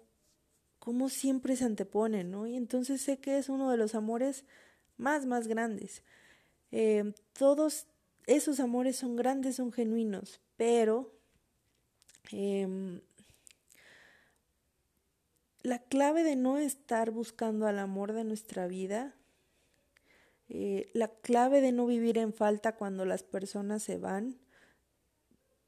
[0.79, 2.45] como siempre se anteponen, ¿no?
[2.45, 4.45] Y entonces sé que es uno de los amores
[4.97, 6.03] más, más grandes.
[6.71, 7.87] Eh, todos
[8.25, 11.13] esos amores son grandes, son genuinos, pero
[12.31, 13.01] eh,
[15.61, 19.15] la clave de no estar buscando al amor de nuestra vida,
[20.49, 24.37] eh, la clave de no vivir en falta cuando las personas se van,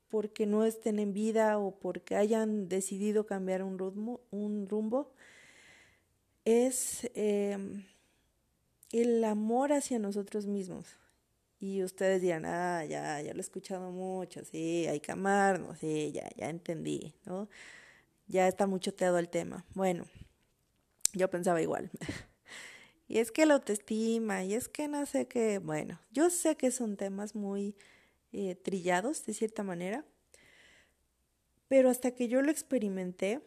[0.10, 5.13] porque no estén en vida o porque hayan decidido cambiar un rumbo, un rumbo
[6.45, 7.85] es em,
[8.92, 10.87] el amor hacia nosotros mismos.
[11.60, 16.12] Y ustedes dirán, ah, ya, ya lo he escuchado mucho, sí, hay que amarnos, sí,
[16.13, 17.50] ya, ya entendí, ¿no?
[18.30, 19.65] Ya está mucho teado el tema.
[19.73, 20.06] Bueno,
[21.13, 21.90] yo pensaba igual.
[23.08, 26.69] y es que la autoestima, y es que no sé qué, bueno, yo sé que
[26.69, 27.75] son temas muy
[28.32, 30.06] eh, trillados de cierta manera,
[31.67, 33.42] pero hasta que yo lo experimenté,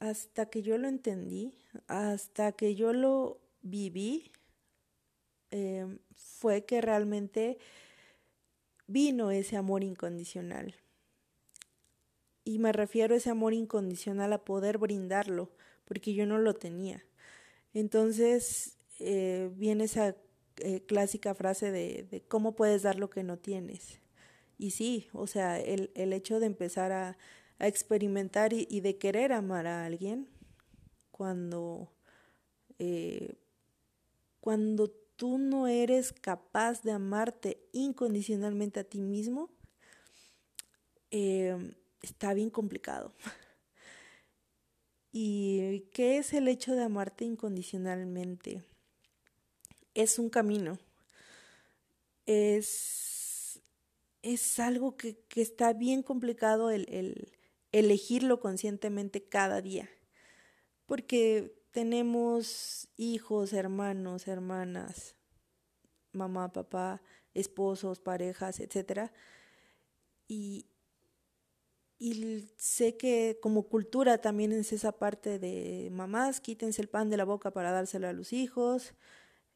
[0.00, 1.54] hasta que yo lo entendí,
[1.86, 4.32] hasta que yo lo viví,
[5.52, 7.58] eh, fue que realmente
[8.88, 10.74] vino ese amor incondicional.
[12.46, 15.50] Y me refiero a ese amor incondicional a poder brindarlo,
[15.84, 17.04] porque yo no lo tenía.
[17.74, 20.14] Entonces eh, viene esa
[20.58, 24.00] eh, clásica frase de, cómo puedes dar lo que no tienes.
[24.58, 27.18] Y sí, o sea, el, el hecho de empezar a,
[27.58, 30.28] experimentar y, de querer amar a alguien
[31.10, 31.90] cuando,
[32.78, 33.34] eh,
[34.40, 39.50] cuando tú no eres capaz de amarte incondicionalmente a ti mismo,
[42.06, 43.12] está bien complicado.
[45.12, 48.62] ¿Y qué es el hecho de amarte incondicionalmente?
[49.94, 50.78] Es un camino.
[52.26, 53.60] Es,
[54.22, 57.32] es algo que, que está bien complicado el, el
[57.72, 59.88] elegirlo conscientemente cada día.
[60.86, 65.16] Porque tenemos hijos, hermanos, hermanas,
[66.12, 67.02] mamá, papá,
[67.34, 69.12] esposos, parejas, etcétera.
[70.28, 70.66] Y,
[71.98, 77.16] y sé que como cultura también es esa parte de mamás, quítense el pan de
[77.16, 78.94] la boca para dárselo a los hijos,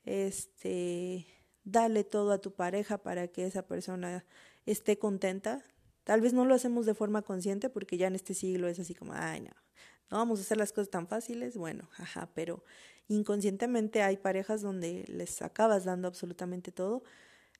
[0.04, 1.26] este,
[1.64, 4.24] dale todo a tu pareja para que esa persona
[4.66, 5.64] esté contenta.
[6.04, 8.94] Tal vez no lo hacemos de forma consciente porque ya en este siglo es así
[8.94, 9.50] como, ay, no,
[10.10, 12.64] no vamos a hacer las cosas tan fáciles, bueno, ajá, pero
[13.08, 17.02] inconscientemente hay parejas donde les acabas dando absolutamente todo.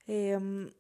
[0.06, 0.72] Em,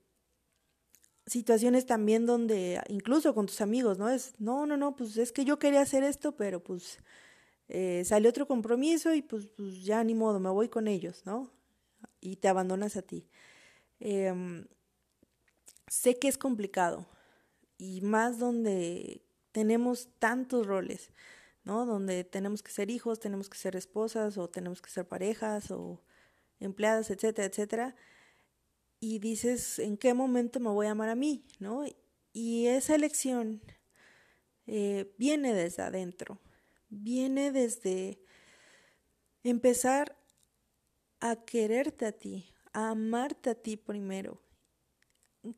[1.26, 4.08] situaciones también donde, incluso con tus amigos, ¿no?
[4.10, 6.98] Es, no, no, no, pues es que yo quería hacer esto, pero pues
[7.68, 11.50] eh, sale otro compromiso y pues, pues, ya ni modo, me voy con ellos, ¿no?
[12.20, 13.28] Y te abandonas a ti.
[14.00, 14.66] Em,
[15.88, 17.06] sé que es complicado
[17.78, 21.10] y más donde tenemos tantos roles.
[21.64, 21.86] ¿no?
[21.86, 26.00] Donde tenemos que ser hijos, tenemos que ser esposas o tenemos que ser parejas o
[26.60, 27.96] empleadas, etcétera, etcétera.
[29.00, 31.42] Y dices, ¿en qué momento me voy a amar a mí?
[31.58, 31.84] ¿no?
[32.32, 33.62] Y esa elección
[34.66, 36.38] eh, viene desde adentro,
[36.90, 38.20] viene desde
[39.42, 40.16] empezar
[41.20, 44.40] a quererte a ti, a amarte a ti primero.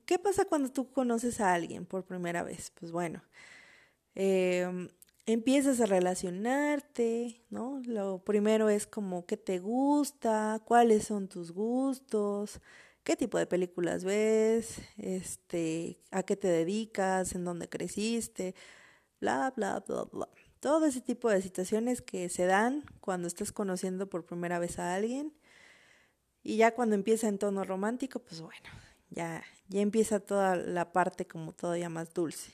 [0.06, 2.70] ¿Qué pasa cuando tú conoces a alguien por primera vez?
[2.78, 3.22] Pues bueno,
[4.14, 4.88] eh,
[5.26, 7.80] empiezas a relacionarte, ¿no?
[7.84, 12.60] Lo primero es como qué te gusta, cuáles son tus gustos,
[13.04, 18.54] qué tipo de películas ves, este, a qué te dedicas, en dónde creciste,
[19.20, 20.28] bla, bla, bla, bla.
[20.60, 24.94] Todo ese tipo de situaciones que se dan cuando estás conociendo por primera vez a
[24.94, 25.34] alguien.
[26.44, 28.68] Y ya cuando empieza en tono romántico, pues bueno,
[29.10, 32.52] ya, ya empieza toda la parte como todavía más dulce.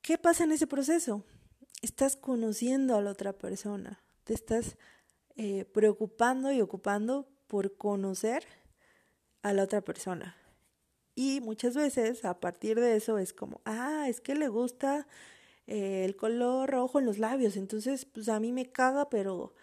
[0.00, 1.24] ¿Qué pasa en ese proceso?
[1.82, 4.76] Estás conociendo a la otra persona, te estás
[5.36, 8.44] eh, preocupando y ocupando por conocer
[9.42, 10.36] a la otra persona.
[11.16, 15.08] Y muchas veces a partir de eso es como, ah, es que le gusta
[15.66, 19.54] eh, el color rojo en los labios, entonces pues a mí me caga, pero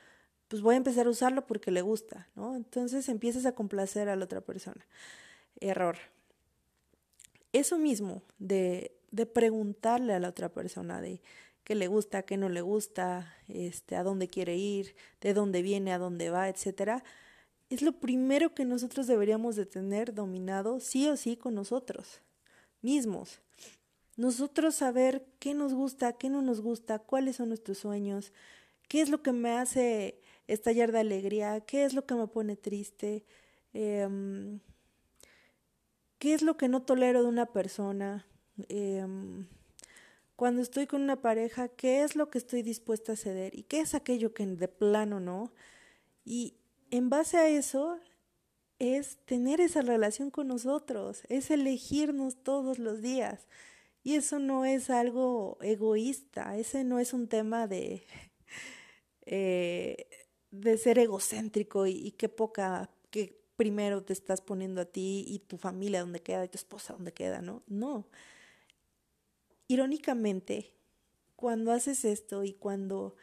[0.49, 2.57] pues voy a empezar a usarlo porque le gusta, ¿no?
[2.57, 4.85] Entonces empiezas a complacer a la otra persona.
[5.61, 5.95] Error.
[7.53, 11.21] Eso mismo de de preguntarle a la otra persona de
[11.63, 15.93] qué le gusta, qué no le gusta, este, a dónde quiere ir, de dónde viene,
[15.93, 17.01] a dónde va, etcétera,
[17.69, 22.21] es lo primero que nosotros deberíamos de tener dominado sí o sí con nosotros
[22.81, 23.41] mismos.
[24.17, 28.31] Nosotros saber qué nos gusta, qué no nos gusta, cuáles son nuestros sueños,
[28.87, 32.55] qué es lo que me hace estallar de alegría, qué es lo que me pone
[32.55, 33.25] triste,
[33.73, 34.07] eh,
[36.19, 38.25] qué es lo que no tolero de una persona,
[38.69, 39.47] Em,
[40.35, 43.81] cuando estoy con una pareja, qué es lo que estoy dispuesta a ceder y qué
[43.81, 45.53] es aquello que de plano no.
[46.25, 46.55] Y
[46.91, 47.99] en base a eso
[48.79, 53.47] es tener esa relación con nosotros, es elegirnos todos los días.
[54.03, 58.03] Y eso no es algo egoísta, ese no es un tema de,
[59.25, 60.07] eh,
[60.51, 65.39] de ser egocéntrico y, y qué poca, que primero te estás poniendo a ti y
[65.39, 67.63] tu familia donde queda y tu esposa donde queda, ¿no?
[67.67, 68.07] No
[69.67, 70.73] Irónicamente,
[71.35, 73.15] cuando haces esto y cuando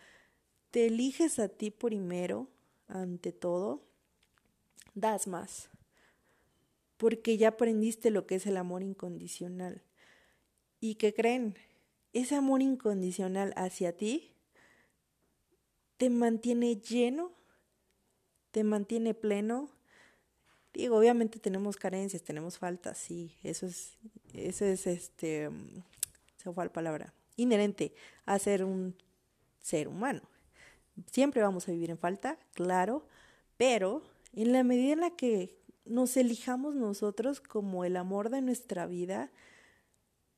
[0.71, 2.49] te eliges a ti primero,
[2.93, 3.83] ante todo,
[4.95, 5.71] das más,
[6.97, 9.83] porque ya aprendiste lo que es el amor incondicional.
[10.81, 11.57] ¿Y qué creen?
[12.13, 14.35] Ese amor incondicional hacia ti
[15.97, 17.33] te mantiene lleno,
[18.51, 19.71] te mantiene pleno.
[20.75, 23.99] Digo, obviamente tenemos carencias, tenemos faltas, sí, eso es,
[24.33, 25.51] eso es este,
[26.37, 28.97] se fue la palabra, inherente a ser un
[29.61, 30.23] ser humano.
[31.11, 33.07] Siempre vamos a vivir en falta, claro,
[33.57, 34.03] pero
[34.35, 39.31] en la medida en la que nos elijamos nosotros como el amor de nuestra vida,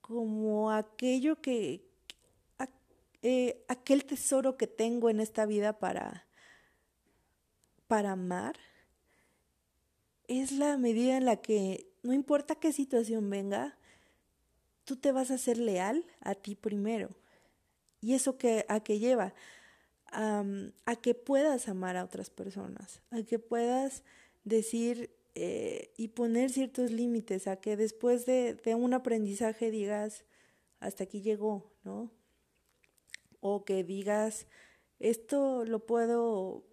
[0.01, 1.87] como aquello que,
[3.23, 6.27] eh, aquel tesoro que tengo en esta vida para,
[7.87, 8.57] para amar,
[10.29, 13.77] es la medida en la que no importa qué situación venga,
[14.85, 17.09] tú te vas a ser leal a ti primero.
[18.01, 19.33] ¿Y eso que, a qué lleva?
[20.15, 24.05] A que puedas amar a otras personas, a que puedas
[24.45, 30.25] decir eh, y poner ciertos límites, a que después de, un aprendizaje digas,
[30.79, 32.13] hasta aquí llegó, ¿no?
[33.41, 34.47] O que digas,
[35.01, 36.65] esto lo puedo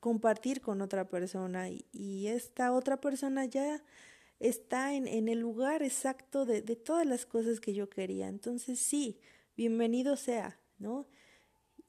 [0.00, 3.82] compartir con otra persona y, esta otra persona ya
[4.38, 8.28] está en, el lugar exacto de, todas las cosas que yo quería.
[8.28, 9.18] Entonces sí,
[9.56, 11.06] bienvenido sea, ¿no?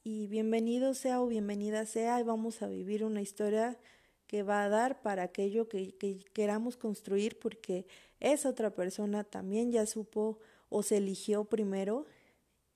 [0.04, 3.78] Y bienvenido sea o bienvenida sea y vamos a vivir una historia
[4.26, 7.86] que va a dar para aquello que, que queramos construir porque
[8.18, 10.40] esa otra persona también ya supo
[10.70, 12.06] o se eligió primero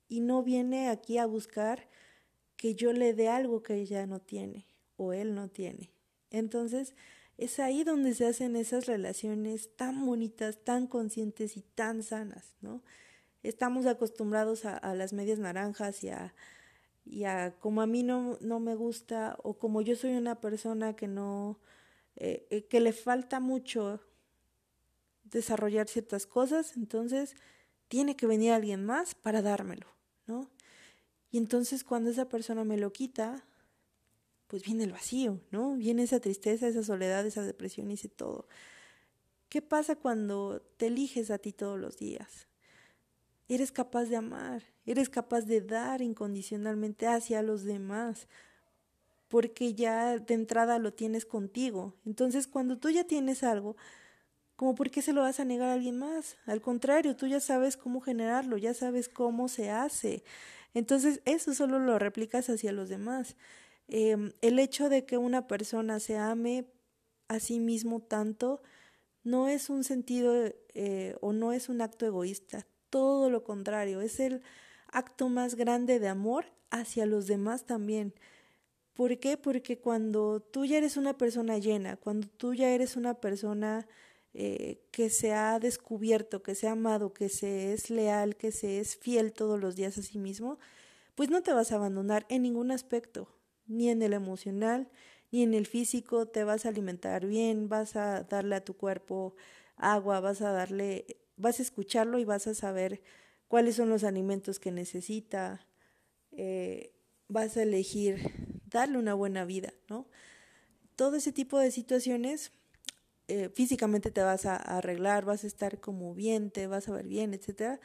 [0.09, 1.89] y no viene aquí a buscar
[2.57, 4.65] que yo le dé algo que ella no tiene
[4.97, 5.91] o él no tiene.
[6.31, 6.95] Entonces,
[7.39, 12.85] es ahí donde se hacen esas relaciones tan bonitas, tan conscientes y tan sanas, ¿no?
[13.43, 16.35] Estamos acostumbrados a, las medias naranjas y a,
[17.07, 17.25] y
[17.61, 21.61] como a mí no, no me gusta o como yo soy una persona que no,
[22.17, 24.01] eh, eh, que le falta mucho
[25.23, 27.37] desarrollar ciertas cosas, entonces
[27.89, 29.87] tiene que venir alguien más para dármelo,
[30.27, 30.51] ¿no?
[31.31, 33.45] Y entonces cuando esa persona me lo quita,
[34.49, 35.77] pues viene el vacío, ¿no?
[35.77, 38.49] Viene esa tristeza, esa soledad, esa depresión y ese todo.
[39.49, 42.46] ¿Qué pasa cuando te eliges a ti todos los días?
[43.49, 48.29] Eres capaz de amar, eres capaz de dar incondicionalmente hacia los demás,
[49.29, 51.95] porque ya de entrada lo tienes contigo.
[52.05, 53.77] Entonces, cuando tú ya tienes algo,
[54.57, 56.39] como por qué se lo vas a negar a alguien más?
[56.47, 60.25] Al contrario, tú ya sabes cómo generarlo, ya sabes cómo se hace.
[60.75, 63.37] Entonces, eso solo lo replicas hacia los demás.
[63.89, 66.67] Em, el hecho de que una persona se ame
[67.29, 68.63] a sí mismo tanto
[69.25, 70.35] no es un sentido
[70.75, 72.67] eh, o no es un acto egoísta,
[72.97, 74.41] todo lo contrario, es el
[74.91, 78.15] acto más grande de amor hacia los demás también.
[78.95, 79.37] ¿Por qué?
[79.37, 83.87] Porque cuando tú ya eres una persona llena, cuando tú ya eres una persona
[84.33, 88.81] eh, que se ha descubierto, que se ha amado, que se es leal, que se
[88.81, 90.59] es fiel todos los días a sí mismo,
[91.15, 93.29] pues no te vas a abandonar en ningún aspecto,
[93.67, 94.89] ni en el emocional,
[95.33, 99.35] ni en el físico, te vas a alimentar bien, vas a darle a tu cuerpo
[99.77, 103.03] agua, vas a darle, vas a escucharlo y vas a saber
[103.49, 105.67] cuáles son los alimentos que necesita,
[106.33, 106.93] eh,
[107.29, 108.31] vas a elegir
[108.67, 110.07] darle una buena vida, ¿no?
[110.97, 112.53] Todo ese tipo de situaciones
[113.29, 117.07] eh, físicamente te vas a, arreglar, vas a estar como bien, te vas a ver
[117.07, 117.81] bien, etc.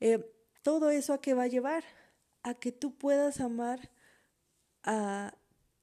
[0.00, 0.32] Eh,
[0.62, 1.84] todo eso a qué va a llevar?
[2.42, 3.90] A que tú puedas amar
[4.82, 5.34] a,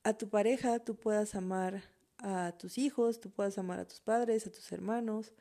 [0.04, 1.84] a tu pareja, tú puedas amar
[2.20, 5.34] a tus hijos, tú puedas amar a tus padres, a tus hermanos,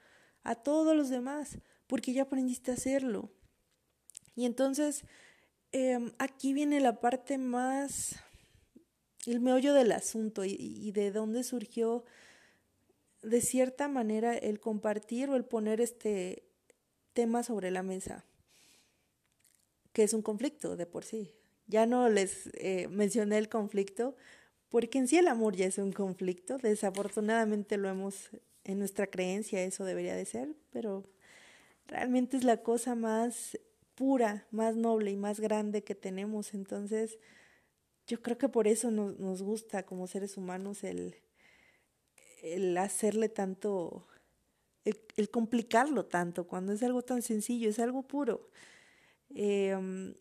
[0.43, 3.31] a todos los demás, porque ya aprendiste a hacerlo.
[4.35, 5.05] Y entonces,
[5.73, 8.17] em, aquí viene la parte más,
[9.27, 12.05] el meollo del asunto y, de dónde surgió
[13.23, 16.43] de cierta manera el compartir o el poner este
[17.13, 18.25] tema sobre la mesa,
[19.93, 21.31] que es un conflicto de por sí.
[21.69, 24.17] Ya no les eh, mencioné el conflicto,
[24.69, 26.59] porque en sí el amor ya es un conflicto.
[26.59, 28.31] Desafortunadamente lo hemos
[28.65, 31.05] en nuestra creencia, eso debería de ser, pero
[31.87, 33.59] realmente es la cosa más
[33.95, 36.55] pura, más noble y más grande que tenemos.
[36.55, 37.19] Entonces,
[38.07, 41.17] yo creo que por eso nos, nos gusta como seres humanos el,
[42.43, 44.07] el hacerle tanto,
[44.85, 48.51] el, complicarlo tanto, cuando es algo tan sencillo, es algo puro.
[49.31, 50.15] Em,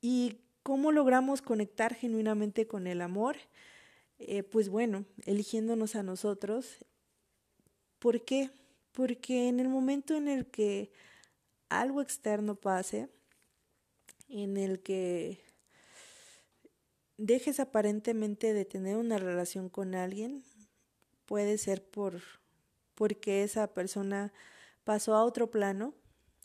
[0.00, 3.36] ¿Y cómo logramos conectar genuinamente con el amor?
[4.18, 6.84] Eh, pues bueno, eligiéndonos a nosotros.
[8.00, 8.50] ¿Por qué?
[8.90, 10.90] Porque en el momento en el que
[11.68, 13.08] algo externo pase,
[14.28, 15.40] en el que
[17.16, 20.42] dejes aparentemente de tener una relación con alguien,
[21.26, 22.20] puede ser por
[22.96, 24.30] porque esa persona
[24.84, 25.94] pasó a otro plano,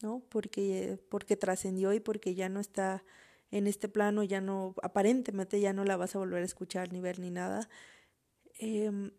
[0.01, 0.21] ¿no?
[0.29, 3.03] Porque, porque trascendió y porque ya no está
[3.51, 7.01] en este plano, ya no, aparentemente ya no la vas a volver a escuchar, ni
[7.01, 7.67] ver, ni nada.
[8.57, 9.11] Em,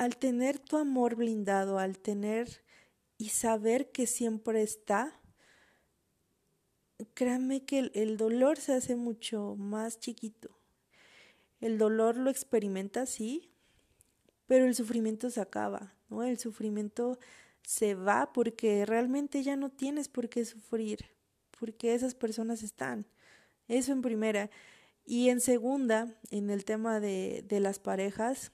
[0.00, 2.62] al tener tu amor blindado, al tener
[3.18, 5.20] y saber que siempre está,
[7.12, 10.56] créanme que el dolor se hace mucho más chiquito.
[11.60, 13.52] El dolor lo experimenta, sí,
[14.46, 16.22] pero el sufrimiento se acaba, ¿no?
[16.22, 17.18] El sufrimiento
[17.62, 21.10] se va porque realmente ya no tienes por qué sufrir,
[21.58, 23.04] porque esas personas están.
[23.68, 24.48] Eso en primera.
[25.04, 28.50] Y en segunda, en el tema de, de las parejas,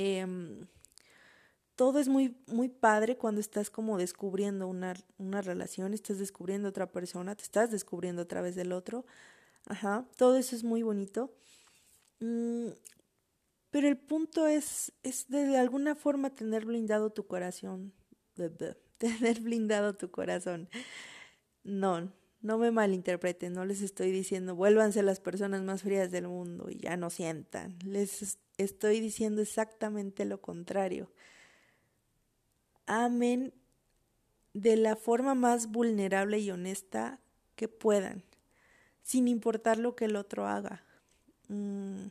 [0.00, 0.68] Em,
[1.74, 6.92] todo es muy, muy padre cuando estás como descubriendo una, una relación, estás descubriendo otra
[6.92, 9.06] persona, te estás descubriendo a través del otro.
[9.66, 11.34] Ajá, todo eso es muy bonito.
[12.20, 12.68] Mm,
[13.70, 17.92] pero el punto es, es de alguna forma tener blindado tu corazón.
[18.98, 20.68] Tener blindado tu corazón.
[21.64, 26.70] No, no me malinterpreten, no les estoy diciendo vuélvanse las personas más frías del mundo
[26.70, 27.78] y ya no sientan.
[27.84, 31.10] Les estoy diciendo exactamente lo contrario
[32.88, 33.52] amen
[34.54, 37.20] de la forma más vulnerable y honesta
[37.54, 38.24] que puedan,
[39.02, 40.82] sin importar lo que el otro haga.
[41.48, 42.06] Mm,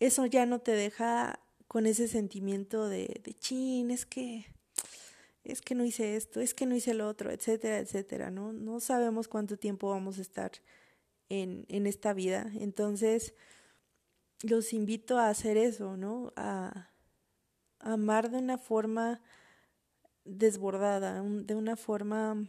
[0.00, 4.46] eso ya no te deja con ese sentimiento de, de chin, es que
[5.44, 8.52] es que no hice esto, es que no hice lo otro, etcétera, etcétera, ¿no?
[8.52, 10.52] No sabemos cuánto tiempo vamos a estar
[11.30, 12.50] en, en esta vida.
[12.60, 13.32] Entonces,
[14.42, 16.32] los invito a hacer eso, ¿no?
[16.36, 16.90] A,
[17.80, 19.20] amar de una forma
[20.24, 22.48] desbordada, de una forma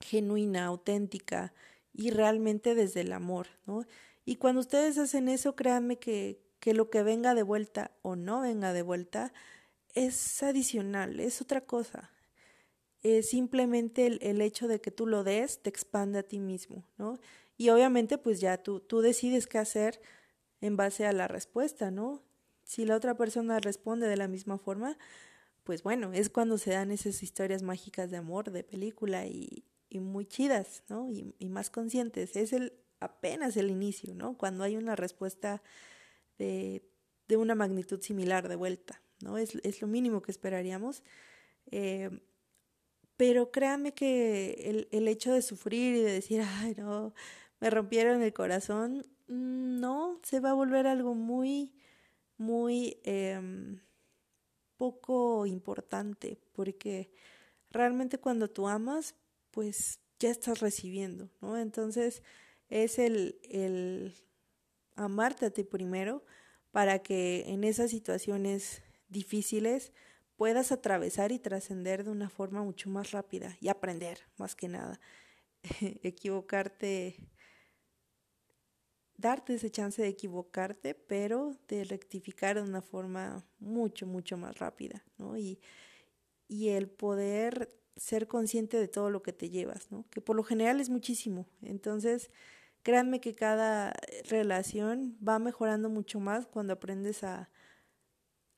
[0.00, 1.52] genuina, auténtica
[1.92, 3.84] y realmente desde el amor, ¿no?
[4.24, 8.40] Y cuando ustedes hacen eso, créanme que, que lo que venga de vuelta o no
[8.40, 9.32] venga de vuelta
[9.94, 12.10] es adicional, es otra cosa.
[13.02, 16.84] Es simplemente el, el, hecho de que tú lo des te expande a ti mismo,
[16.98, 17.18] ¿no?
[17.56, 20.00] Y obviamente pues ya tú, tú decides qué hacer
[20.60, 22.22] en base a la respuesta, ¿no?
[22.64, 24.98] Si la otra persona responde de la misma forma,
[25.64, 29.98] pues bueno, es cuando se dan esas historias mágicas de amor, de película y, y
[30.00, 31.10] muy chidas, ¿no?
[31.10, 32.36] Y, más conscientes.
[32.36, 34.38] Es el apenas el inicio, ¿no?
[34.38, 35.62] Cuando hay una respuesta
[36.38, 36.82] de,
[37.28, 39.36] de una magnitud similar de vuelta, ¿no?
[39.36, 41.02] Es, lo mínimo que esperaríamos.
[41.70, 42.10] Eh,
[43.16, 47.12] pero créame que el, el hecho de sufrir y de decir, ay, no,
[47.58, 51.72] me rompieron el corazón, no, se va a volver algo muy,
[52.36, 52.98] muy...
[53.04, 53.78] Eh,
[54.80, 57.12] poco importante, porque
[57.70, 59.14] realmente cuando tú amas,
[59.50, 61.58] pues ya estás recibiendo, ¿no?
[61.58, 62.22] Entonces
[62.70, 64.14] es el, el
[64.96, 66.24] amarte a ti primero
[66.70, 69.92] para que en esas situaciones difíciles
[70.34, 74.98] puedas atravesar y trascender de una forma mucho más rápida y aprender, más que nada.
[76.02, 77.16] Equivocarte
[79.20, 85.04] darte ese chance de equivocarte, pero de rectificar de una forma mucho, mucho más rápida,
[85.18, 85.36] ¿no?
[85.36, 85.60] Y,
[86.48, 90.06] y el poder ser consciente de todo lo que te llevas, ¿no?
[90.10, 91.46] Que por lo general es muchísimo.
[91.62, 92.30] Entonces,
[92.82, 93.92] créanme que cada
[94.28, 97.50] relación va mejorando mucho más cuando aprendes a,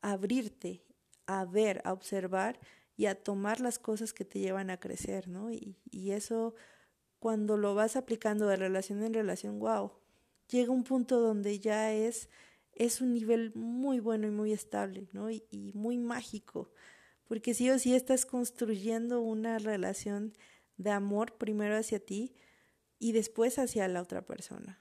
[0.01, 0.85] a abrirte,
[1.27, 2.61] a ver, a observar
[2.97, 5.51] y a tomar las cosas que te llevan a crecer, ¿no?
[5.51, 6.55] Y, y eso,
[7.19, 9.93] cuando lo vas aplicando de relación en relación, wow,
[10.53, 12.29] llega un punto donde ya es,
[12.75, 15.31] es un nivel muy bueno y muy estable, ¿no?
[15.31, 16.71] Y, muy mágico,
[17.27, 20.35] porque sí o sí estás construyendo una relación
[20.77, 22.35] de amor primero hacia ti
[22.99, 24.79] y después hacia la otra persona.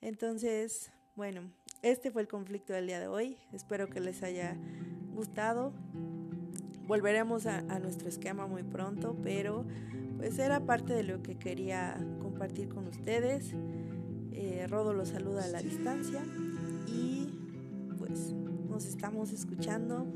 [0.00, 1.52] Entonces, bueno,
[1.82, 3.38] este fue el conflicto del día de hoy.
[3.52, 4.56] Espero que les haya
[5.14, 5.72] gustado.
[6.86, 9.64] Volveremos a, a, nuestro esquema muy pronto, pero
[10.16, 13.54] pues era parte de lo que quería compartir con ustedes.
[14.34, 16.22] Eh, Rodo los saluda a la distancia
[16.86, 17.28] y
[17.98, 18.32] pues
[18.68, 20.06] nos estamos escuchando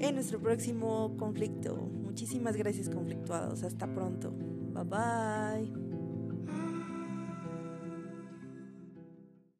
[0.00, 1.76] en nuestro próximo conflicto.
[1.76, 3.62] Muchísimas gracias conflictuados.
[3.62, 4.32] Hasta pronto.
[4.74, 5.85] Bye bye.